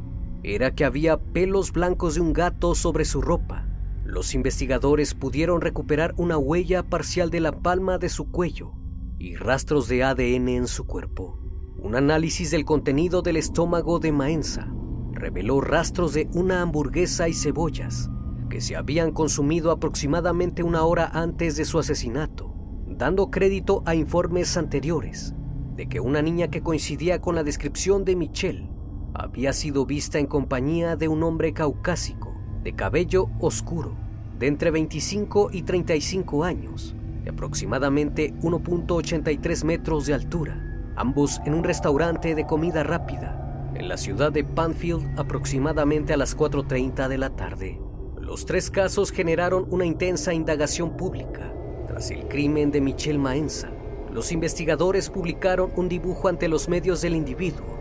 era 0.42 0.74
que 0.74 0.84
había 0.84 1.16
pelos 1.18 1.72
blancos 1.72 2.14
de 2.14 2.20
un 2.20 2.32
gato 2.32 2.74
sobre 2.74 3.04
su 3.04 3.20
ropa. 3.22 3.66
Los 4.10 4.34
investigadores 4.34 5.14
pudieron 5.14 5.60
recuperar 5.60 6.14
una 6.16 6.36
huella 6.36 6.82
parcial 6.82 7.30
de 7.30 7.38
la 7.38 7.52
palma 7.52 7.96
de 7.96 8.08
su 8.08 8.28
cuello 8.28 8.72
y 9.20 9.36
rastros 9.36 9.86
de 9.86 10.02
ADN 10.02 10.48
en 10.48 10.66
su 10.66 10.84
cuerpo. 10.84 11.38
Un 11.78 11.94
análisis 11.94 12.50
del 12.50 12.64
contenido 12.64 13.22
del 13.22 13.36
estómago 13.36 14.00
de 14.00 14.10
Maenza 14.10 14.68
reveló 15.12 15.60
rastros 15.60 16.12
de 16.12 16.28
una 16.34 16.60
hamburguesa 16.60 17.28
y 17.28 17.34
cebollas 17.34 18.10
que 18.48 18.60
se 18.60 18.74
habían 18.74 19.12
consumido 19.12 19.70
aproximadamente 19.70 20.64
una 20.64 20.82
hora 20.82 21.06
antes 21.14 21.54
de 21.56 21.64
su 21.64 21.78
asesinato, 21.78 22.52
dando 22.88 23.30
crédito 23.30 23.84
a 23.86 23.94
informes 23.94 24.56
anteriores 24.56 25.36
de 25.76 25.88
que 25.88 26.00
una 26.00 26.20
niña 26.20 26.48
que 26.48 26.62
coincidía 26.62 27.20
con 27.20 27.36
la 27.36 27.44
descripción 27.44 28.04
de 28.04 28.16
Michelle 28.16 28.72
había 29.14 29.52
sido 29.52 29.86
vista 29.86 30.18
en 30.18 30.26
compañía 30.26 30.96
de 30.96 31.06
un 31.06 31.22
hombre 31.22 31.52
caucásico, 31.52 32.29
de 32.62 32.74
cabello 32.74 33.28
oscuro, 33.40 33.94
de 34.38 34.46
entre 34.46 34.70
25 34.70 35.50
y 35.52 35.62
35 35.62 36.44
años, 36.44 36.94
de 37.24 37.30
aproximadamente 37.30 38.34
1.83 38.42 39.64
metros 39.64 40.06
de 40.06 40.14
altura, 40.14 40.92
ambos 40.96 41.40
en 41.44 41.54
un 41.54 41.64
restaurante 41.64 42.34
de 42.34 42.46
comida 42.46 42.82
rápida 42.82 43.40
en 43.80 43.88
la 43.88 43.96
ciudad 43.96 44.30
de 44.30 44.44
Panfield 44.44 45.18
aproximadamente 45.18 46.12
a 46.12 46.16
las 46.16 46.36
4.30 46.36 47.08
de 47.08 47.18
la 47.18 47.30
tarde. 47.30 47.80
Los 48.20 48.44
tres 48.44 48.70
casos 48.70 49.10
generaron 49.10 49.66
una 49.70 49.86
intensa 49.86 50.34
indagación 50.34 50.96
pública. 50.96 51.52
Tras 51.88 52.10
el 52.10 52.28
crimen 52.28 52.70
de 52.70 52.80
Michelle 52.80 53.18
Maenza, 53.18 53.70
los 54.12 54.32
investigadores 54.32 55.08
publicaron 55.08 55.72
un 55.76 55.88
dibujo 55.88 56.28
ante 56.28 56.48
los 56.48 56.68
medios 56.68 57.00
del 57.00 57.14
individuo, 57.14 57.78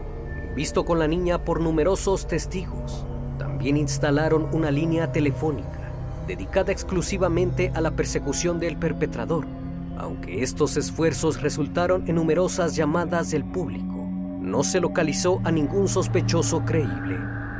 visto 0.55 0.85
con 0.85 0.99
la 0.99 1.07
niña 1.07 1.43
por 1.43 1.59
numerosos 1.59 2.27
testigos. 2.27 3.05
También 3.59 3.77
instalaron 3.77 4.47
una 4.53 4.71
línea 4.71 5.11
telefónica 5.11 5.91
dedicada 6.27 6.71
exclusivamente 6.71 7.71
a 7.75 7.81
la 7.81 7.91
persecución 7.91 8.57
del 8.59 8.77
perpetrador 8.77 9.45
aunque 9.99 10.43
estos 10.43 10.77
esfuerzos 10.77 11.41
resultaron 11.41 12.07
en 12.07 12.15
numerosas 12.15 12.75
llamadas 12.75 13.31
del 13.31 13.43
público, 13.43 14.07
no 14.39 14.63
se 14.63 14.79
localizó 14.79 15.41
a 15.43 15.51
ningún 15.51 15.89
sospechoso 15.89 16.63
creíble. 16.63 17.17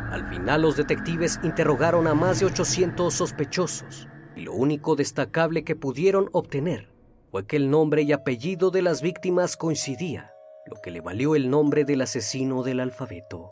Al 0.09 0.27
final 0.29 0.61
los 0.61 0.77
detectives 0.77 1.39
interrogaron 1.43 2.07
a 2.07 2.15
más 2.15 2.39
de 2.39 2.45
800 2.45 3.13
sospechosos 3.13 4.07
y 4.37 4.41
lo 4.41 4.53
único 4.53 4.95
destacable 4.95 5.65
que 5.65 5.75
pudieron 5.75 6.29
obtener 6.31 6.87
fue 7.29 7.45
que 7.45 7.57
el 7.57 7.69
nombre 7.69 8.03
y 8.03 8.13
apellido 8.13 8.71
de 8.71 8.81
las 8.81 9.01
víctimas 9.01 9.57
coincidía, 9.57 10.31
lo 10.65 10.81
que 10.81 10.91
le 10.91 11.01
valió 11.01 11.35
el 11.35 11.49
nombre 11.49 11.83
del 11.83 12.01
asesino 12.01 12.63
del 12.63 12.79
alfabeto. 12.79 13.49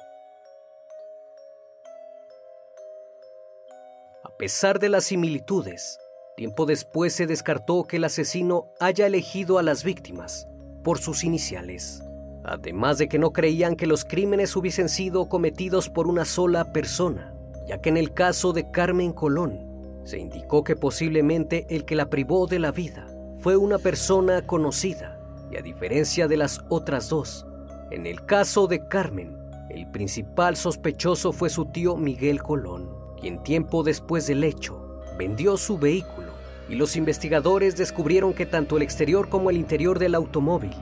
Pesar 4.38 4.80
de 4.80 4.90
las 4.90 5.06
similitudes, 5.06 6.00
Tiempo 6.38 6.68
después 6.68 7.14
se 7.14 7.26
descartó 7.26 7.86
que 7.86 7.98
el 7.98 8.04
asesino 8.04 8.72
haya 8.80 9.08
elegido 9.08 9.58
a 9.58 9.64
las 9.64 9.84
víctimas 9.84 10.48
por 10.84 11.00
sus 11.00 11.24
iniciales. 11.24 12.04
Además 12.44 13.00
de 13.00 13.10
que 13.10 13.18
no 13.18 13.34
creían 13.34 13.76
que 13.76 13.88
los 13.88 14.06
crímenes 14.06 14.56
hubiesen 14.56 14.88
sido 14.88 15.30
cometidos 15.30 15.90
por 15.90 16.06
una 16.06 16.26
sola 16.26 16.72
persona, 16.72 17.34
ya 17.68 17.82
que 17.82 17.90
en 17.90 17.98
el 17.98 18.14
caso 18.14 18.54
de 18.54 18.70
Carmen 18.70 19.14
Colón 19.14 20.02
se 20.04 20.20
indicó 20.20 20.64
que 20.64 20.76
posiblemente 20.76 21.66
el 21.72 21.86
que 21.86 21.96
la 21.96 22.08
privó 22.08 22.46
de 22.46 22.60
la 22.60 22.72
vida 22.72 23.08
fue 23.40 23.58
una 23.58 23.80
persona 23.80 24.46
conocida, 24.46 25.20
y 25.52 25.58
a 25.58 25.64
diferencia 25.64 26.28
de 26.28 26.38
las 26.38 26.62
otras 26.70 27.10
dos, 27.10 27.48
en 27.90 28.06
el 28.06 28.28
caso 28.28 28.68
de 28.68 28.88
Carmen, 28.88 29.36
el 29.72 29.90
principal 29.90 30.56
sospechoso 30.56 31.34
fue 31.34 31.50
su 31.50 31.66
tío 31.66 31.98
Miguel 31.98 32.44
Colón, 32.44 32.97
quien 33.20 33.44
tiempo 33.44 33.84
después 33.84 34.28
del 34.28 34.44
hecho 34.44 35.02
vendió 35.18 35.58
su 35.58 35.78
vehículo 35.78 36.28
y 36.70 36.76
los 36.76 36.96
investigadores 36.96 37.78
descubrieron 37.78 38.34
que 38.34 38.46
tanto 38.46 38.78
el 38.78 38.84
exterior 38.84 39.30
como 39.30 39.50
el 39.50 39.58
interior 39.58 40.00
del 40.00 40.16
automóvil 40.16 40.74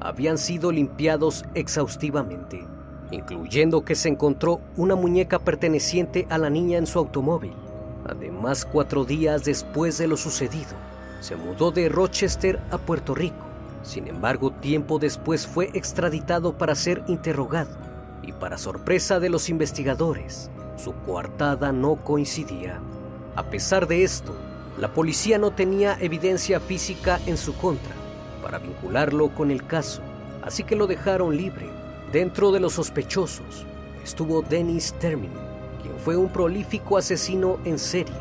habían 0.00 0.38
sido 0.38 0.70
limpiados 0.70 1.44
exhaustivamente, 1.54 2.64
incluyendo 3.10 3.84
que 3.84 3.94
se 3.94 4.08
encontró 4.08 4.60
una 4.76 4.94
muñeca 4.94 5.38
perteneciente 5.38 6.26
a 6.28 6.38
la 6.38 6.50
niña 6.50 6.78
en 6.78 6.86
su 6.86 6.98
automóvil. 6.98 7.54
Además, 8.06 8.66
cuatro 8.70 9.04
días 9.04 9.44
después 9.44 9.96
de 9.96 10.06
lo 10.06 10.16
sucedido, 10.16 10.72
se 11.20 11.36
mudó 11.36 11.70
de 11.70 11.88
Rochester 11.88 12.60
a 12.70 12.76
Puerto 12.76 13.14
Rico. 13.14 13.46
Sin 13.82 14.08
embargo, 14.08 14.50
tiempo 14.50 14.98
después 14.98 15.46
fue 15.46 15.70
extraditado 15.72 16.58
para 16.58 16.74
ser 16.74 17.02
interrogado 17.06 17.76
y 18.22 18.32
para 18.32 18.58
sorpresa 18.58 19.20
de 19.20 19.30
los 19.30 19.48
investigadores, 19.48 20.50
su 20.76 20.92
coartada 21.06 21.72
no 21.72 21.96
coincidía. 21.96 22.80
A 23.36 23.44
pesar 23.44 23.86
de 23.86 24.02
esto, 24.04 24.34
la 24.78 24.92
policía 24.92 25.38
no 25.38 25.52
tenía 25.52 25.96
evidencia 26.00 26.60
física 26.60 27.20
en 27.26 27.36
su 27.36 27.56
contra 27.56 27.94
para 28.42 28.58
vincularlo 28.58 29.34
con 29.34 29.50
el 29.50 29.66
caso, 29.66 30.02
así 30.42 30.64
que 30.64 30.76
lo 30.76 30.86
dejaron 30.86 31.36
libre. 31.36 31.68
Dentro 32.12 32.52
de 32.52 32.60
los 32.60 32.74
sospechosos 32.74 33.66
estuvo 34.04 34.42
Dennis 34.42 34.94
Termin, 35.00 35.32
quien 35.82 35.96
fue 35.98 36.16
un 36.16 36.28
prolífico 36.28 36.98
asesino 36.98 37.58
en 37.64 37.78
serie 37.78 38.14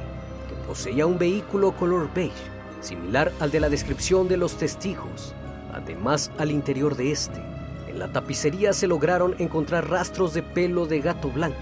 que 0.47 0.67
poseía 0.67 1.05
un 1.05 1.17
vehículo 1.17 1.73
color 1.73 2.09
beige, 2.13 2.33
similar 2.81 3.31
al 3.39 3.51
de 3.51 3.59
la 3.59 3.69
descripción 3.69 4.27
de 4.27 4.37
los 4.37 4.55
testigos. 4.55 5.33
Además, 5.73 6.31
al 6.37 6.51
interior 6.51 6.95
de 6.95 7.11
este, 7.11 7.41
en 7.87 7.99
la 7.99 8.11
tapicería 8.11 8.73
se 8.73 8.87
lograron 8.87 9.35
encontrar 9.39 9.89
rastros 9.89 10.33
de 10.33 10.43
pelo 10.43 10.85
de 10.85 11.01
gato 11.01 11.29
blanco, 11.29 11.57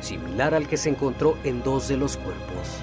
similar 0.00 0.54
al 0.54 0.66
que 0.66 0.76
se 0.76 0.90
encontró 0.90 1.36
en 1.44 1.62
dos 1.62 1.88
de 1.88 1.96
los 1.96 2.16
cuerpos. 2.16 2.80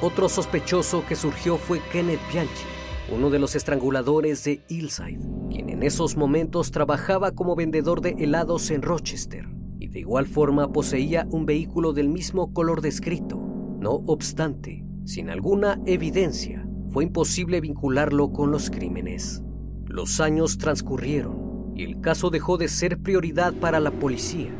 Otro 0.00 0.28
sospechoso 0.28 1.04
que 1.06 1.16
surgió 1.16 1.56
fue 1.56 1.80
Kenneth 1.90 2.20
Bianchi, 2.32 2.66
uno 3.10 3.30
de 3.30 3.38
los 3.38 3.56
estranguladores 3.56 4.44
de 4.44 4.62
Hillside, 4.68 5.20
quien 5.50 5.70
en 5.70 5.82
esos 5.82 6.16
momentos 6.16 6.70
trabajaba 6.70 7.32
como 7.32 7.56
vendedor 7.56 8.00
de 8.00 8.10
helados 8.18 8.70
en 8.70 8.82
Rochester 8.82 9.48
y 9.80 9.88
de 9.88 10.00
igual 10.00 10.26
forma 10.26 10.72
poseía 10.72 11.26
un 11.30 11.46
vehículo 11.46 11.92
del 11.92 12.08
mismo 12.08 12.52
color 12.52 12.80
descrito. 12.80 13.38
No 13.80 14.02
obstante, 14.06 14.84
sin 15.04 15.30
alguna 15.30 15.80
evidencia, 15.86 16.68
fue 16.90 17.04
imposible 17.04 17.60
vincularlo 17.60 18.32
con 18.32 18.50
los 18.50 18.70
crímenes. 18.70 19.42
Los 19.86 20.20
años 20.20 20.58
transcurrieron 20.58 21.72
y 21.74 21.84
el 21.84 22.00
caso 22.00 22.30
dejó 22.30 22.58
de 22.58 22.68
ser 22.68 22.98
prioridad 22.98 23.54
para 23.54 23.80
la 23.80 23.90
policía, 23.90 24.52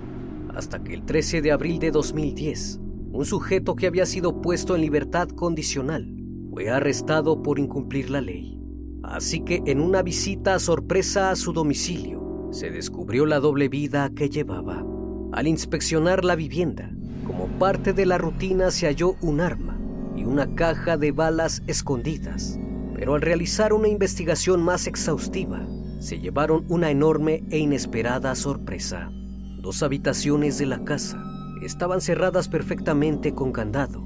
hasta 0.54 0.82
que 0.82 0.94
el 0.94 1.04
13 1.04 1.42
de 1.42 1.52
abril 1.52 1.78
de 1.78 1.90
2010, 1.90 2.80
un 3.12 3.24
sujeto 3.24 3.74
que 3.74 3.86
había 3.86 4.06
sido 4.06 4.40
puesto 4.40 4.74
en 4.74 4.82
libertad 4.82 5.28
condicional 5.28 6.14
fue 6.50 6.70
arrestado 6.70 7.42
por 7.42 7.58
incumplir 7.58 8.10
la 8.10 8.20
ley. 8.20 8.60
Así 9.02 9.40
que 9.40 9.62
en 9.66 9.80
una 9.80 10.02
visita 10.02 10.58
sorpresa 10.58 11.30
a 11.30 11.36
su 11.36 11.52
domicilio, 11.52 12.48
se 12.50 12.70
descubrió 12.70 13.26
la 13.26 13.40
doble 13.40 13.68
vida 13.68 14.10
que 14.14 14.28
llevaba. 14.28 14.84
Al 15.32 15.46
inspeccionar 15.46 16.24
la 16.24 16.34
vivienda, 16.34 16.90
como 17.26 17.46
parte 17.58 17.92
de 17.92 18.06
la 18.06 18.18
rutina 18.18 18.70
se 18.70 18.86
halló 18.86 19.16
un 19.20 19.40
arma 19.40 19.78
y 20.16 20.24
una 20.24 20.54
caja 20.54 20.96
de 20.96 21.12
balas 21.12 21.62
escondidas. 21.66 22.58
Pero 22.94 23.14
al 23.14 23.20
realizar 23.20 23.72
una 23.72 23.88
investigación 23.88 24.62
más 24.62 24.86
exhaustiva, 24.86 25.66
se 26.00 26.18
llevaron 26.18 26.64
una 26.68 26.90
enorme 26.90 27.44
e 27.50 27.58
inesperada 27.58 28.34
sorpresa. 28.34 29.12
Dos 29.58 29.82
habitaciones 29.82 30.56
de 30.56 30.66
la 30.66 30.84
casa 30.84 31.20
estaban 31.62 32.00
cerradas 32.00 32.48
perfectamente 32.48 33.34
con 33.34 33.50
candado. 33.50 34.00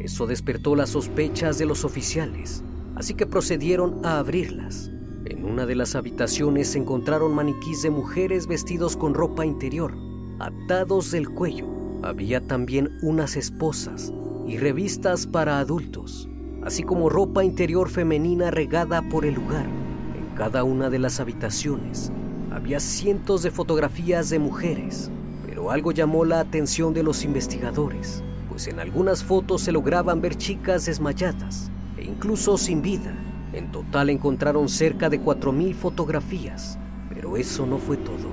Eso 0.00 0.26
despertó 0.26 0.76
las 0.76 0.90
sospechas 0.90 1.56
de 1.56 1.64
los 1.64 1.86
oficiales, 1.86 2.62
así 2.94 3.14
que 3.14 3.24
procedieron 3.24 4.04
a 4.04 4.18
abrirlas. 4.18 4.90
En 5.24 5.46
una 5.46 5.64
de 5.64 5.76
las 5.76 5.94
habitaciones 5.94 6.68
se 6.68 6.78
encontraron 6.78 7.34
maniquís 7.34 7.80
de 7.82 7.88
mujeres 7.88 8.46
vestidos 8.46 8.98
con 8.98 9.14
ropa 9.14 9.46
interior, 9.46 9.94
atados 10.40 11.10
del 11.10 11.30
cuello. 11.30 11.68
Había 12.02 12.46
también 12.46 12.98
unas 13.00 13.36
esposas 13.36 14.12
y 14.46 14.58
revistas 14.58 15.26
para 15.26 15.58
adultos, 15.58 16.28
así 16.62 16.82
como 16.82 17.08
ropa 17.08 17.44
interior 17.44 17.88
femenina 17.88 18.50
regada 18.50 19.00
por 19.08 19.24
el 19.24 19.36
lugar. 19.36 19.66
En 19.66 20.36
cada 20.36 20.64
una 20.64 20.90
de 20.90 20.98
las 20.98 21.18
habitaciones 21.18 22.12
había 22.58 22.80
cientos 22.80 23.44
de 23.44 23.52
fotografías 23.52 24.30
de 24.30 24.40
mujeres, 24.40 25.12
pero 25.46 25.70
algo 25.70 25.92
llamó 25.92 26.24
la 26.24 26.40
atención 26.40 26.92
de 26.92 27.04
los 27.04 27.22
investigadores, 27.24 28.24
pues 28.48 28.66
en 28.66 28.80
algunas 28.80 29.22
fotos 29.22 29.62
se 29.62 29.70
lograban 29.70 30.20
ver 30.20 30.34
chicas 30.34 30.86
desmayadas 30.86 31.70
e 31.96 32.02
incluso 32.02 32.58
sin 32.58 32.82
vida. 32.82 33.14
En 33.52 33.70
total 33.70 34.10
encontraron 34.10 34.68
cerca 34.68 35.08
de 35.08 35.22
4.000 35.22 35.72
fotografías, 35.72 36.80
pero 37.14 37.36
eso 37.36 37.64
no 37.64 37.78
fue 37.78 37.96
todo. 37.96 38.26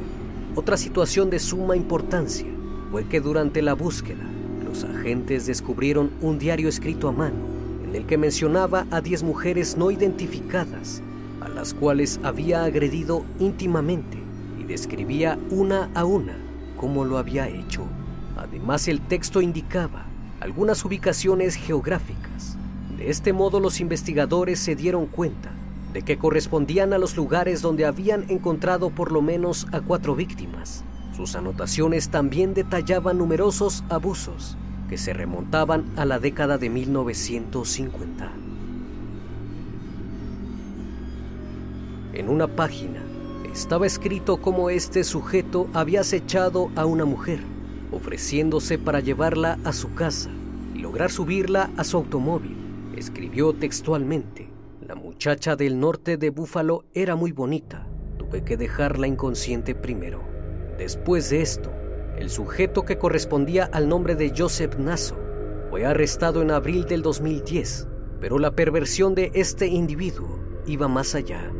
Otra 0.55 0.75
situación 0.75 1.29
de 1.29 1.37
suma 1.37 1.75
importancia 1.75 2.47
fue 2.89 3.07
que 3.07 3.21
durante 3.21 3.61
la 3.61 3.75
búsqueda, 3.75 4.23
los 4.67 4.85
agentes 4.85 5.45
descubrieron 5.45 6.09
un 6.21 6.39
diario 6.39 6.67
escrito 6.67 7.09
a 7.09 7.11
mano 7.11 7.45
en 7.83 7.95
el 7.95 8.07
que 8.07 8.17
mencionaba 8.17 8.87
a 8.89 9.01
10 9.01 9.21
mujeres 9.21 9.77
no 9.77 9.91
identificadas, 9.91 11.03
a 11.45 11.49
las 11.49 11.73
cuales 11.73 12.19
había 12.23 12.63
agredido 12.63 13.23
íntimamente 13.39 14.17
y 14.59 14.63
describía 14.63 15.37
una 15.51 15.89
a 15.93 16.03
una 16.03 16.35
cómo 16.75 17.05
lo 17.05 17.17
había 17.17 17.47
hecho. 17.47 17.83
Además, 18.35 18.87
el 18.87 18.99
texto 18.99 19.41
indicaba 19.41 20.05
algunas 20.39 20.83
ubicaciones 20.83 21.55
geográficas. 21.55 22.57
De 22.97 23.09
este 23.09 23.31
modo, 23.31 23.59
los 23.59 23.79
investigadores 23.79 24.59
se 24.59 24.75
dieron 24.75 25.05
cuenta 25.05 25.51
de 25.93 26.01
que 26.01 26.17
correspondían 26.17 26.91
a 26.93 26.97
los 26.97 27.15
lugares 27.15 27.61
donde 27.61 27.85
habían 27.85 28.29
encontrado 28.29 28.89
por 28.89 29.11
lo 29.11 29.21
menos 29.21 29.67
a 29.71 29.81
cuatro 29.81 30.15
víctimas. 30.15 30.83
Sus 31.15 31.35
anotaciones 31.35 32.09
también 32.09 32.53
detallaban 32.53 33.17
numerosos 33.17 33.83
abusos 33.89 34.57
que 34.89 34.97
se 34.97 35.13
remontaban 35.13 35.85
a 35.95 36.05
la 36.05 36.19
década 36.19 36.57
de 36.57 36.69
1950. 36.69 38.44
En 42.15 42.29
una 42.29 42.47
página 42.47 43.03
estaba 43.51 43.85
escrito 43.85 44.37
cómo 44.37 44.69
este 44.69 45.03
sujeto 45.03 45.67
había 45.73 45.99
acechado 45.99 46.71
a 46.77 46.85
una 46.85 47.03
mujer, 47.03 47.41
ofreciéndose 47.91 48.77
para 48.77 49.01
llevarla 49.01 49.59
a 49.65 49.73
su 49.73 49.93
casa 49.93 50.29
y 50.73 50.79
lograr 50.79 51.11
subirla 51.11 51.71
a 51.75 51.83
su 51.83 51.97
automóvil. 51.97 52.55
Escribió 52.95 53.51
textualmente, 53.51 54.49
la 54.79 54.95
muchacha 54.95 55.57
del 55.57 55.77
norte 55.77 56.15
de 56.15 56.29
Búfalo 56.29 56.85
era 56.93 57.17
muy 57.17 57.33
bonita, 57.33 57.85
tuve 58.17 58.45
que 58.45 58.55
dejarla 58.55 59.07
inconsciente 59.07 59.75
primero. 59.75 60.21
Después 60.77 61.29
de 61.31 61.41
esto, 61.41 61.69
el 62.17 62.29
sujeto 62.29 62.85
que 62.85 62.97
correspondía 62.97 63.65
al 63.65 63.89
nombre 63.89 64.15
de 64.15 64.33
Joseph 64.35 64.77
Nasso 64.77 65.17
fue 65.69 65.85
arrestado 65.85 66.41
en 66.41 66.51
abril 66.51 66.85
del 66.85 67.01
2010, 67.01 67.89
pero 68.21 68.39
la 68.39 68.51
perversión 68.51 69.15
de 69.15 69.31
este 69.33 69.67
individuo 69.67 70.39
iba 70.65 70.87
más 70.87 71.13
allá 71.13 71.51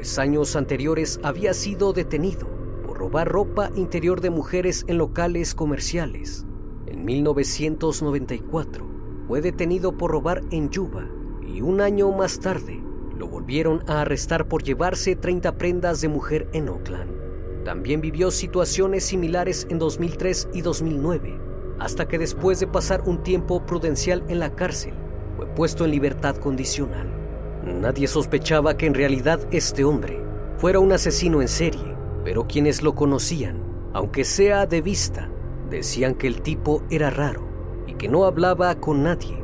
pues 0.00 0.18
años 0.18 0.56
anteriores 0.56 1.20
había 1.22 1.52
sido 1.52 1.92
detenido 1.92 2.48
por 2.86 2.96
robar 2.96 3.28
ropa 3.28 3.70
interior 3.76 4.22
de 4.22 4.30
mujeres 4.30 4.86
en 4.86 4.96
locales 4.96 5.54
comerciales. 5.54 6.46
En 6.86 7.04
1994 7.04 8.86
fue 9.28 9.42
detenido 9.42 9.98
por 9.98 10.12
robar 10.12 10.40
en 10.52 10.70
Yuba 10.70 11.06
y 11.46 11.60
un 11.60 11.82
año 11.82 12.10
más 12.12 12.40
tarde 12.40 12.82
lo 13.14 13.28
volvieron 13.28 13.82
a 13.88 14.00
arrestar 14.00 14.48
por 14.48 14.62
llevarse 14.62 15.16
30 15.16 15.58
prendas 15.58 16.00
de 16.00 16.08
mujer 16.08 16.48
en 16.54 16.70
Oakland. 16.70 17.62
También 17.66 18.00
vivió 18.00 18.30
situaciones 18.30 19.04
similares 19.04 19.66
en 19.68 19.78
2003 19.78 20.48
y 20.54 20.62
2009, 20.62 21.38
hasta 21.78 22.08
que 22.08 22.18
después 22.18 22.58
de 22.58 22.66
pasar 22.66 23.02
un 23.04 23.22
tiempo 23.22 23.66
prudencial 23.66 24.24
en 24.28 24.38
la 24.38 24.54
cárcel, 24.56 24.94
fue 25.36 25.44
puesto 25.48 25.84
en 25.84 25.90
libertad 25.90 26.36
condicional. 26.36 27.19
Nadie 27.64 28.06
sospechaba 28.06 28.76
que 28.76 28.86
en 28.86 28.94
realidad 28.94 29.40
este 29.50 29.84
hombre 29.84 30.22
fuera 30.56 30.80
un 30.80 30.92
asesino 30.92 31.42
en 31.42 31.48
serie, 31.48 31.94
pero 32.24 32.46
quienes 32.46 32.82
lo 32.82 32.94
conocían, 32.94 33.62
aunque 33.92 34.24
sea 34.24 34.66
de 34.66 34.80
vista, 34.80 35.30
decían 35.68 36.14
que 36.14 36.26
el 36.26 36.40
tipo 36.40 36.82
era 36.90 37.10
raro 37.10 37.46
y 37.86 37.94
que 37.94 38.08
no 38.08 38.24
hablaba 38.24 38.74
con 38.76 39.02
nadie. 39.02 39.42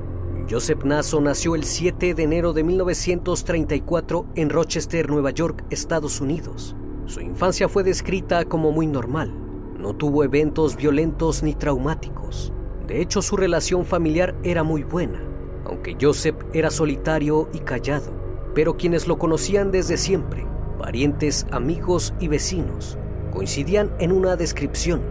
Joseph 0.48 0.84
Nasso 0.84 1.20
nació 1.20 1.54
el 1.56 1.64
7 1.64 2.14
de 2.14 2.22
enero 2.22 2.52
de 2.52 2.62
1934 2.62 4.26
en 4.34 4.48
Rochester, 4.48 5.10
Nueva 5.10 5.30
York, 5.32 5.64
Estados 5.70 6.20
Unidos. 6.20 6.76
Su 7.06 7.20
infancia 7.20 7.68
fue 7.68 7.82
descrita 7.82 8.44
como 8.44 8.72
muy 8.72 8.86
normal. 8.86 9.32
No 9.78 9.94
tuvo 9.94 10.24
eventos 10.24 10.76
violentos 10.76 11.42
ni 11.42 11.54
traumáticos. 11.54 12.52
De 12.86 13.00
hecho, 13.00 13.22
su 13.22 13.36
relación 13.36 13.84
familiar 13.84 14.36
era 14.42 14.62
muy 14.62 14.84
buena, 14.84 15.20
aunque 15.66 15.96
Joseph 16.00 16.36
era 16.52 16.70
solitario 16.70 17.48
y 17.52 17.58
callado. 17.58 18.12
Pero 18.54 18.76
quienes 18.76 19.06
lo 19.06 19.18
conocían 19.18 19.70
desde 19.70 19.96
siempre, 19.96 20.46
parientes, 20.78 21.46
amigos 21.50 22.14
y 22.20 22.28
vecinos, 22.28 22.98
coincidían 23.32 23.92
en 23.98 24.12
una 24.12 24.36
descripción. 24.36 25.02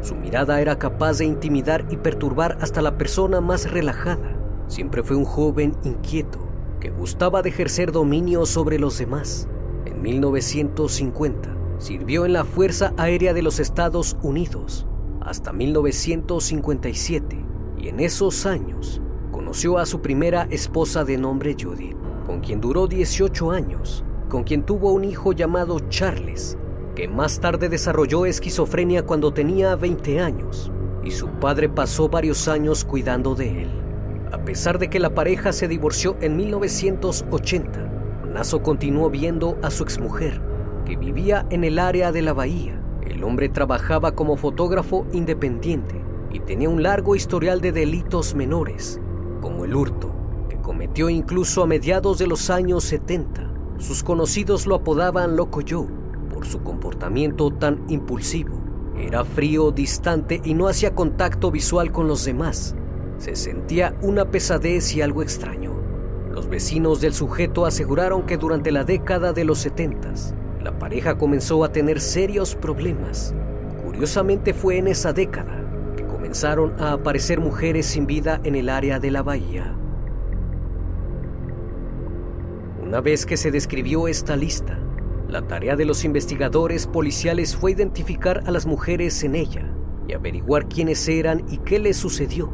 Su 0.00 0.14
mirada 0.14 0.60
era 0.60 0.78
capaz 0.78 1.18
de 1.18 1.24
intimidar 1.24 1.86
y 1.90 1.96
perturbar 1.96 2.58
hasta 2.60 2.82
la 2.82 2.96
persona 2.96 3.40
más 3.40 3.70
relajada. 3.70 4.36
Siempre 4.68 5.02
fue 5.02 5.16
un 5.16 5.24
joven 5.24 5.74
inquieto 5.84 6.38
que 6.80 6.90
gustaba 6.90 7.42
de 7.42 7.50
ejercer 7.50 7.92
dominio 7.92 8.46
sobre 8.46 8.78
los 8.78 8.98
demás. 8.98 9.48
En 9.84 10.00
1950 10.00 11.56
sirvió 11.78 12.24
en 12.24 12.32
la 12.34 12.44
Fuerza 12.44 12.94
Aérea 12.96 13.34
de 13.34 13.42
los 13.42 13.60
Estados 13.60 14.16
Unidos 14.22 14.86
hasta 15.20 15.52
1957 15.52 17.44
y 17.78 17.88
en 17.88 18.00
esos 18.00 18.46
años 18.46 19.00
conoció 19.34 19.78
a 19.78 19.84
su 19.84 20.00
primera 20.00 20.46
esposa 20.48 21.02
de 21.02 21.18
nombre 21.18 21.56
Judith, 21.60 21.96
con 22.24 22.38
quien 22.38 22.60
duró 22.60 22.86
18 22.86 23.50
años, 23.50 24.04
con 24.28 24.44
quien 24.44 24.62
tuvo 24.62 24.92
un 24.92 25.02
hijo 25.02 25.32
llamado 25.32 25.80
Charles, 25.88 26.56
que 26.94 27.08
más 27.08 27.40
tarde 27.40 27.68
desarrolló 27.68 28.26
esquizofrenia 28.26 29.04
cuando 29.04 29.34
tenía 29.34 29.74
20 29.74 30.20
años 30.20 30.70
y 31.02 31.10
su 31.10 31.26
padre 31.26 31.68
pasó 31.68 32.08
varios 32.08 32.46
años 32.46 32.84
cuidando 32.84 33.34
de 33.34 33.62
él. 33.62 33.70
A 34.30 34.38
pesar 34.44 34.78
de 34.78 34.88
que 34.88 35.00
la 35.00 35.16
pareja 35.16 35.52
se 35.52 35.66
divorció 35.66 36.16
en 36.20 36.36
1980, 36.36 37.90
Naso 38.32 38.62
continuó 38.62 39.10
viendo 39.10 39.58
a 39.62 39.70
su 39.72 39.82
exmujer, 39.82 40.40
que 40.86 40.94
vivía 40.94 41.44
en 41.50 41.64
el 41.64 41.80
área 41.80 42.12
de 42.12 42.22
la 42.22 42.34
bahía. 42.34 42.80
El 43.04 43.24
hombre 43.24 43.48
trabajaba 43.48 44.12
como 44.12 44.36
fotógrafo 44.36 45.08
independiente 45.12 46.00
y 46.30 46.38
tenía 46.38 46.68
un 46.68 46.84
largo 46.84 47.16
historial 47.16 47.60
de 47.60 47.72
delitos 47.72 48.36
menores, 48.36 49.00
como 49.44 49.66
el 49.66 49.76
hurto, 49.76 50.10
que 50.48 50.56
cometió 50.56 51.10
incluso 51.10 51.62
a 51.62 51.66
mediados 51.66 52.16
de 52.16 52.26
los 52.26 52.48
años 52.48 52.82
70. 52.84 53.76
Sus 53.76 54.02
conocidos 54.02 54.66
lo 54.66 54.76
apodaban 54.76 55.36
Loco 55.36 55.60
Joe 55.68 55.86
por 56.32 56.46
su 56.46 56.62
comportamiento 56.62 57.50
tan 57.50 57.84
impulsivo. 57.88 58.58
Era 58.96 59.22
frío, 59.22 59.70
distante 59.70 60.40
y 60.42 60.54
no 60.54 60.66
hacía 60.66 60.94
contacto 60.94 61.50
visual 61.50 61.92
con 61.92 62.08
los 62.08 62.24
demás. 62.24 62.74
Se 63.18 63.36
sentía 63.36 63.94
una 64.00 64.30
pesadez 64.30 64.96
y 64.96 65.02
algo 65.02 65.20
extraño. 65.20 65.74
Los 66.32 66.48
vecinos 66.48 67.02
del 67.02 67.12
sujeto 67.12 67.66
aseguraron 67.66 68.22
que 68.22 68.38
durante 68.38 68.72
la 68.72 68.84
década 68.84 69.34
de 69.34 69.44
los 69.44 69.58
70 69.58 70.14
la 70.62 70.78
pareja 70.78 71.18
comenzó 71.18 71.64
a 71.64 71.70
tener 71.70 72.00
serios 72.00 72.54
problemas. 72.54 73.34
Curiosamente 73.84 74.54
fue 74.54 74.78
en 74.78 74.88
esa 74.88 75.12
década 75.12 75.63
comenzaron 76.34 76.74
a 76.82 76.94
aparecer 76.94 77.38
mujeres 77.38 77.86
sin 77.86 78.08
vida 78.08 78.40
en 78.42 78.56
el 78.56 78.68
área 78.68 78.98
de 78.98 79.12
la 79.12 79.22
bahía. 79.22 79.72
Una 82.82 83.00
vez 83.00 83.24
que 83.24 83.36
se 83.36 83.52
describió 83.52 84.08
esta 84.08 84.34
lista, 84.34 84.80
la 85.28 85.46
tarea 85.46 85.76
de 85.76 85.84
los 85.84 86.04
investigadores 86.04 86.88
policiales 86.88 87.54
fue 87.54 87.70
identificar 87.70 88.42
a 88.46 88.50
las 88.50 88.66
mujeres 88.66 89.22
en 89.22 89.36
ella 89.36 89.72
y 90.08 90.12
averiguar 90.12 90.66
quiénes 90.66 91.06
eran 91.08 91.44
y 91.48 91.58
qué 91.58 91.78
les 91.78 91.98
sucedió. 91.98 92.52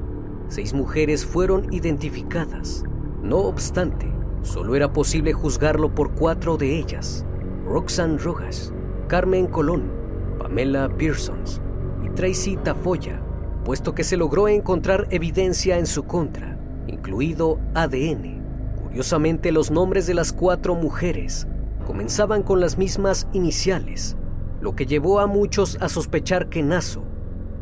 Seis 0.49 0.75
mujeres 0.75 1.25
fueron 1.25 1.73
identificadas. 1.73 2.85
No 3.23 3.39
obstante, 3.39 4.13
solo 4.43 4.77
era 4.77 4.93
posible 4.93 5.33
juzgarlo 5.33 5.95
por 5.95 6.11
cuatro 6.11 6.59
de 6.59 6.79
ellas. 6.79 7.25
Roxanne 7.65 8.19
Rojas, 8.19 8.75
Carmen 9.09 9.47
Colón, 9.47 9.91
Pamela 10.39 10.95
Pearsons 10.99 11.63
y 12.05 12.11
Tracy 12.11 12.59
Tafoya, 12.59 13.23
puesto 13.71 13.95
que 13.95 14.03
se 14.03 14.17
logró 14.17 14.49
encontrar 14.49 15.07
evidencia 15.11 15.79
en 15.79 15.87
su 15.87 16.03
contra, 16.03 16.59
incluido 16.89 17.61
ADN. 17.75 18.43
Curiosamente, 18.83 19.53
los 19.53 19.71
nombres 19.71 20.09
de 20.09 20.15
las 20.15 20.33
cuatro 20.33 20.75
mujeres 20.75 21.47
comenzaban 21.87 22.43
con 22.43 22.61
las 22.61 22.79
mismas 22.79 23.29
iniciales, 23.33 24.17
lo 24.61 24.75
que 24.75 24.87
llevó 24.87 25.21
a 25.21 25.29
muchos 25.29 25.79
a 25.81 25.89
sospechar 25.89 26.49
que 26.49 26.65
Naso 26.65 27.05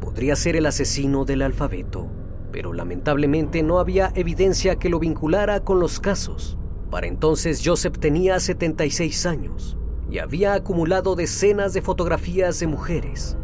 podría 0.01 0.35
ser 0.35 0.57
el 0.57 0.65
asesino 0.65 1.27
del 1.27 1.43
alfabeto, 1.43 2.09
pero 2.53 2.73
lamentablemente 2.73 3.63
no 3.63 3.79
había 3.79 4.11
evidencia 4.15 4.77
que 4.77 4.89
lo 4.89 5.01
vinculara 5.01 5.61
con 5.61 5.79
los 5.79 6.01
casos. 6.01 6.57
Para 6.91 7.07
entonces 7.07 7.61
Joseph 7.63 7.99
tenía 7.99 8.41
76 8.41 9.27
años 9.27 9.77
y 10.11 10.21
había 10.21 10.55
acumulado 10.55 11.17
decenas 11.17 11.75
de 11.75 11.83
fotografías 11.83 12.59
de 12.61 12.67
mujeres, 12.67 13.37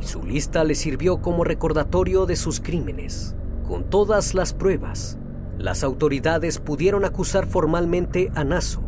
y 0.00 0.06
su 0.06 0.22
lista 0.22 0.64
le 0.64 0.74
sirvió 0.74 1.20
como 1.20 1.44
recordatorio 1.44 2.26
de 2.26 2.36
sus 2.36 2.60
crímenes. 2.60 3.34
Con 3.66 3.84
todas 3.84 4.34
las 4.34 4.52
pruebas, 4.52 5.18
las 5.58 5.82
autoridades 5.82 6.58
pudieron 6.58 7.04
acusar 7.04 7.46
formalmente 7.46 8.30
a 8.34 8.44
Naso 8.44 8.82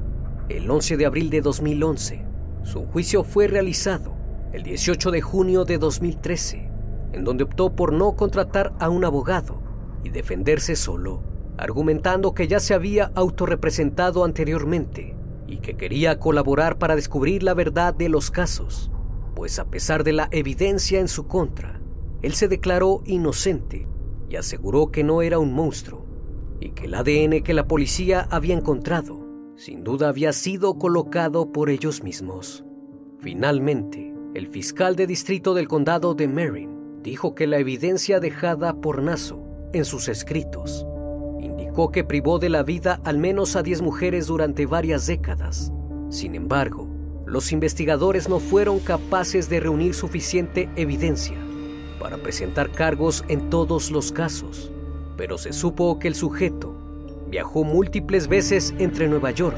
el 0.49 0.71
11 0.71 0.97
de 0.97 1.07
abril 1.07 1.31
de 1.31 1.41
2011. 1.41 2.25
Su 2.63 2.85
juicio 2.85 3.25
fue 3.25 3.47
realizado 3.47 4.15
el 4.53 4.65
18 4.65 5.11
de 5.11 5.21
junio 5.21 5.65
de 5.65 5.79
2013, 5.79 6.71
en 7.13 7.25
donde 7.25 7.45
optó 7.45 7.75
por 7.75 7.93
no 7.93 8.17
contratar 8.17 8.73
a 8.81 8.89
un 8.89 9.05
abogado 9.05 9.63
y 10.03 10.11
defenderse 10.11 10.75
solo, 10.77 11.23
argumentando 11.57 12.35
que 12.35 12.49
ya 12.49 12.59
se 12.59 12.75
había 12.75 13.13
autorrepresentado 13.15 14.25
anteriormente 14.25 15.17
y 15.47 15.59
que 15.59 15.77
quería 15.77 16.19
colaborar 16.19 16.79
para 16.79 16.97
descubrir 16.97 17.43
la 17.43 17.55
verdad 17.55 17.95
de 17.95 18.09
los 18.09 18.31
casos, 18.31 18.91
pues 19.41 19.59
a 19.59 19.71
pesar 19.71 20.05
de 20.05 20.13
la 20.13 20.29
evidencia 20.33 21.01
en 21.01 21.09
su 21.09 21.27
contra, 21.27 21.81
él 22.21 22.35
se 22.35 22.47
declaró 22.47 23.01
inocente 23.07 23.89
y 24.29 24.37
aseguró 24.37 24.91
que 24.91 25.03
no 25.03 25.23
era 25.23 25.39
un 25.39 25.55
monstruo 25.55 26.05
y 26.61 26.73
que 26.73 26.85
el 26.85 26.93
ADN 26.93 27.43
que 27.43 27.55
la 27.55 27.67
policía 27.67 28.29
había 28.31 28.55
encontrado 28.55 29.27
sin 29.57 29.83
duda 29.83 30.11
había 30.11 30.35
sido 30.35 30.79
colocado 30.79 31.53
por 31.53 31.71
ellos 31.71 32.03
mismos. 32.03 32.67
Finalmente, 33.21 34.13
el 34.35 34.47
fiscal 34.47 34.95
de 34.95 35.07
distrito 35.07 35.55
del 35.55 35.69
condado 35.69 36.13
de 36.13 36.29
Marin 36.29 37.01
dijo 37.03 37.35
que 37.35 37.47
la 37.47 37.57
evidencia 37.57 38.21
dejada 38.21 38.75
por 38.75 39.01
Naso 39.03 39.43
en 39.73 39.87
sus 39.87 40.09
escritos 40.09 40.87
indicó 41.41 41.91
que 41.91 42.05
privó 42.05 42.41
de 42.41 42.51
la 42.51 42.63
vida 42.63 43.01
al 43.05 43.17
menos 43.17 43.57
a 43.57 43.63
10 43.63 43.81
mujeres 43.81 44.27
durante 44.27 44.67
varias 44.67 45.07
décadas. 45.07 45.73
Sin 46.11 46.35
embargo, 46.35 46.90
los 47.31 47.53
investigadores 47.53 48.29
no 48.29 48.41
fueron 48.41 48.81
capaces 48.81 49.49
de 49.49 49.61
reunir 49.61 49.95
suficiente 49.95 50.69
evidencia 50.75 51.37
para 52.01 52.17
presentar 52.17 52.73
cargos 52.73 53.25
en 53.29 53.51
todos 53.51 53.93
los 53.93 54.11
casos, 54.11 54.73
pero 55.17 55.39
se 55.39 55.53
supo 55.53 56.01
que 56.01 56.09
el 56.09 56.17
sujeto 56.17 56.75
viajó 57.29 57.63
múltiples 57.63 58.27
veces 58.27 58.75
entre 58.79 59.07
Nueva 59.07 59.31
York, 59.31 59.57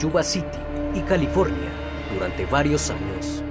Yuba 0.00 0.22
City 0.22 0.58
y 0.94 1.00
California 1.00 1.70
durante 2.12 2.44
varios 2.44 2.90
años. 2.90 3.42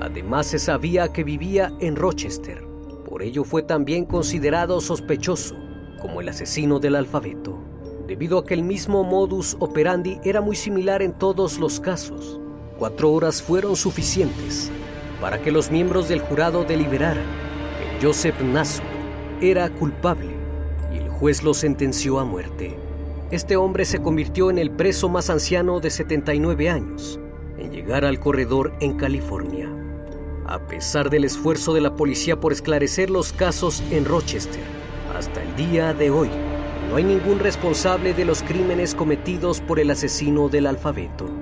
Además 0.00 0.48
se 0.48 0.58
sabía 0.58 1.12
que 1.12 1.22
vivía 1.22 1.72
en 1.78 1.94
Rochester, 1.94 2.64
por 3.08 3.22
ello 3.22 3.44
fue 3.44 3.62
también 3.62 4.04
considerado 4.04 4.80
sospechoso 4.80 5.54
como 6.00 6.20
el 6.20 6.28
asesino 6.28 6.80
del 6.80 6.96
alfabeto, 6.96 7.56
debido 8.08 8.38
a 8.38 8.44
que 8.44 8.54
el 8.54 8.64
mismo 8.64 9.04
modus 9.04 9.56
operandi 9.60 10.18
era 10.24 10.40
muy 10.40 10.56
similar 10.56 11.02
en 11.02 11.12
todos 11.12 11.60
los 11.60 11.78
casos. 11.78 12.41
Cuatro 12.82 13.12
horas 13.12 13.40
fueron 13.40 13.76
suficientes 13.76 14.68
para 15.20 15.40
que 15.40 15.52
los 15.52 15.70
miembros 15.70 16.08
del 16.08 16.18
jurado 16.18 16.64
deliberaran 16.64 17.26
que 17.78 18.04
Joseph 18.04 18.40
Nasso 18.40 18.82
era 19.40 19.70
culpable 19.70 20.34
y 20.92 20.96
el 20.96 21.08
juez 21.08 21.44
lo 21.44 21.54
sentenció 21.54 22.18
a 22.18 22.24
muerte. 22.24 22.76
Este 23.30 23.54
hombre 23.54 23.84
se 23.84 24.02
convirtió 24.02 24.50
en 24.50 24.58
el 24.58 24.72
preso 24.72 25.08
más 25.08 25.30
anciano 25.30 25.78
de 25.78 25.90
79 25.90 26.70
años 26.70 27.20
en 27.56 27.70
llegar 27.70 28.04
al 28.04 28.18
corredor 28.18 28.72
en 28.80 28.96
California. 28.96 29.72
A 30.44 30.66
pesar 30.66 31.08
del 31.08 31.22
esfuerzo 31.22 31.74
de 31.74 31.82
la 31.82 31.94
policía 31.94 32.40
por 32.40 32.50
esclarecer 32.50 33.10
los 33.10 33.32
casos 33.32 33.80
en 33.92 34.04
Rochester, 34.04 34.64
hasta 35.16 35.40
el 35.40 35.54
día 35.54 35.94
de 35.94 36.10
hoy, 36.10 36.30
no 36.90 36.96
hay 36.96 37.04
ningún 37.04 37.38
responsable 37.38 38.12
de 38.12 38.24
los 38.24 38.42
crímenes 38.42 38.96
cometidos 38.96 39.60
por 39.60 39.78
el 39.78 39.88
asesino 39.92 40.48
del 40.48 40.66
alfabeto. 40.66 41.41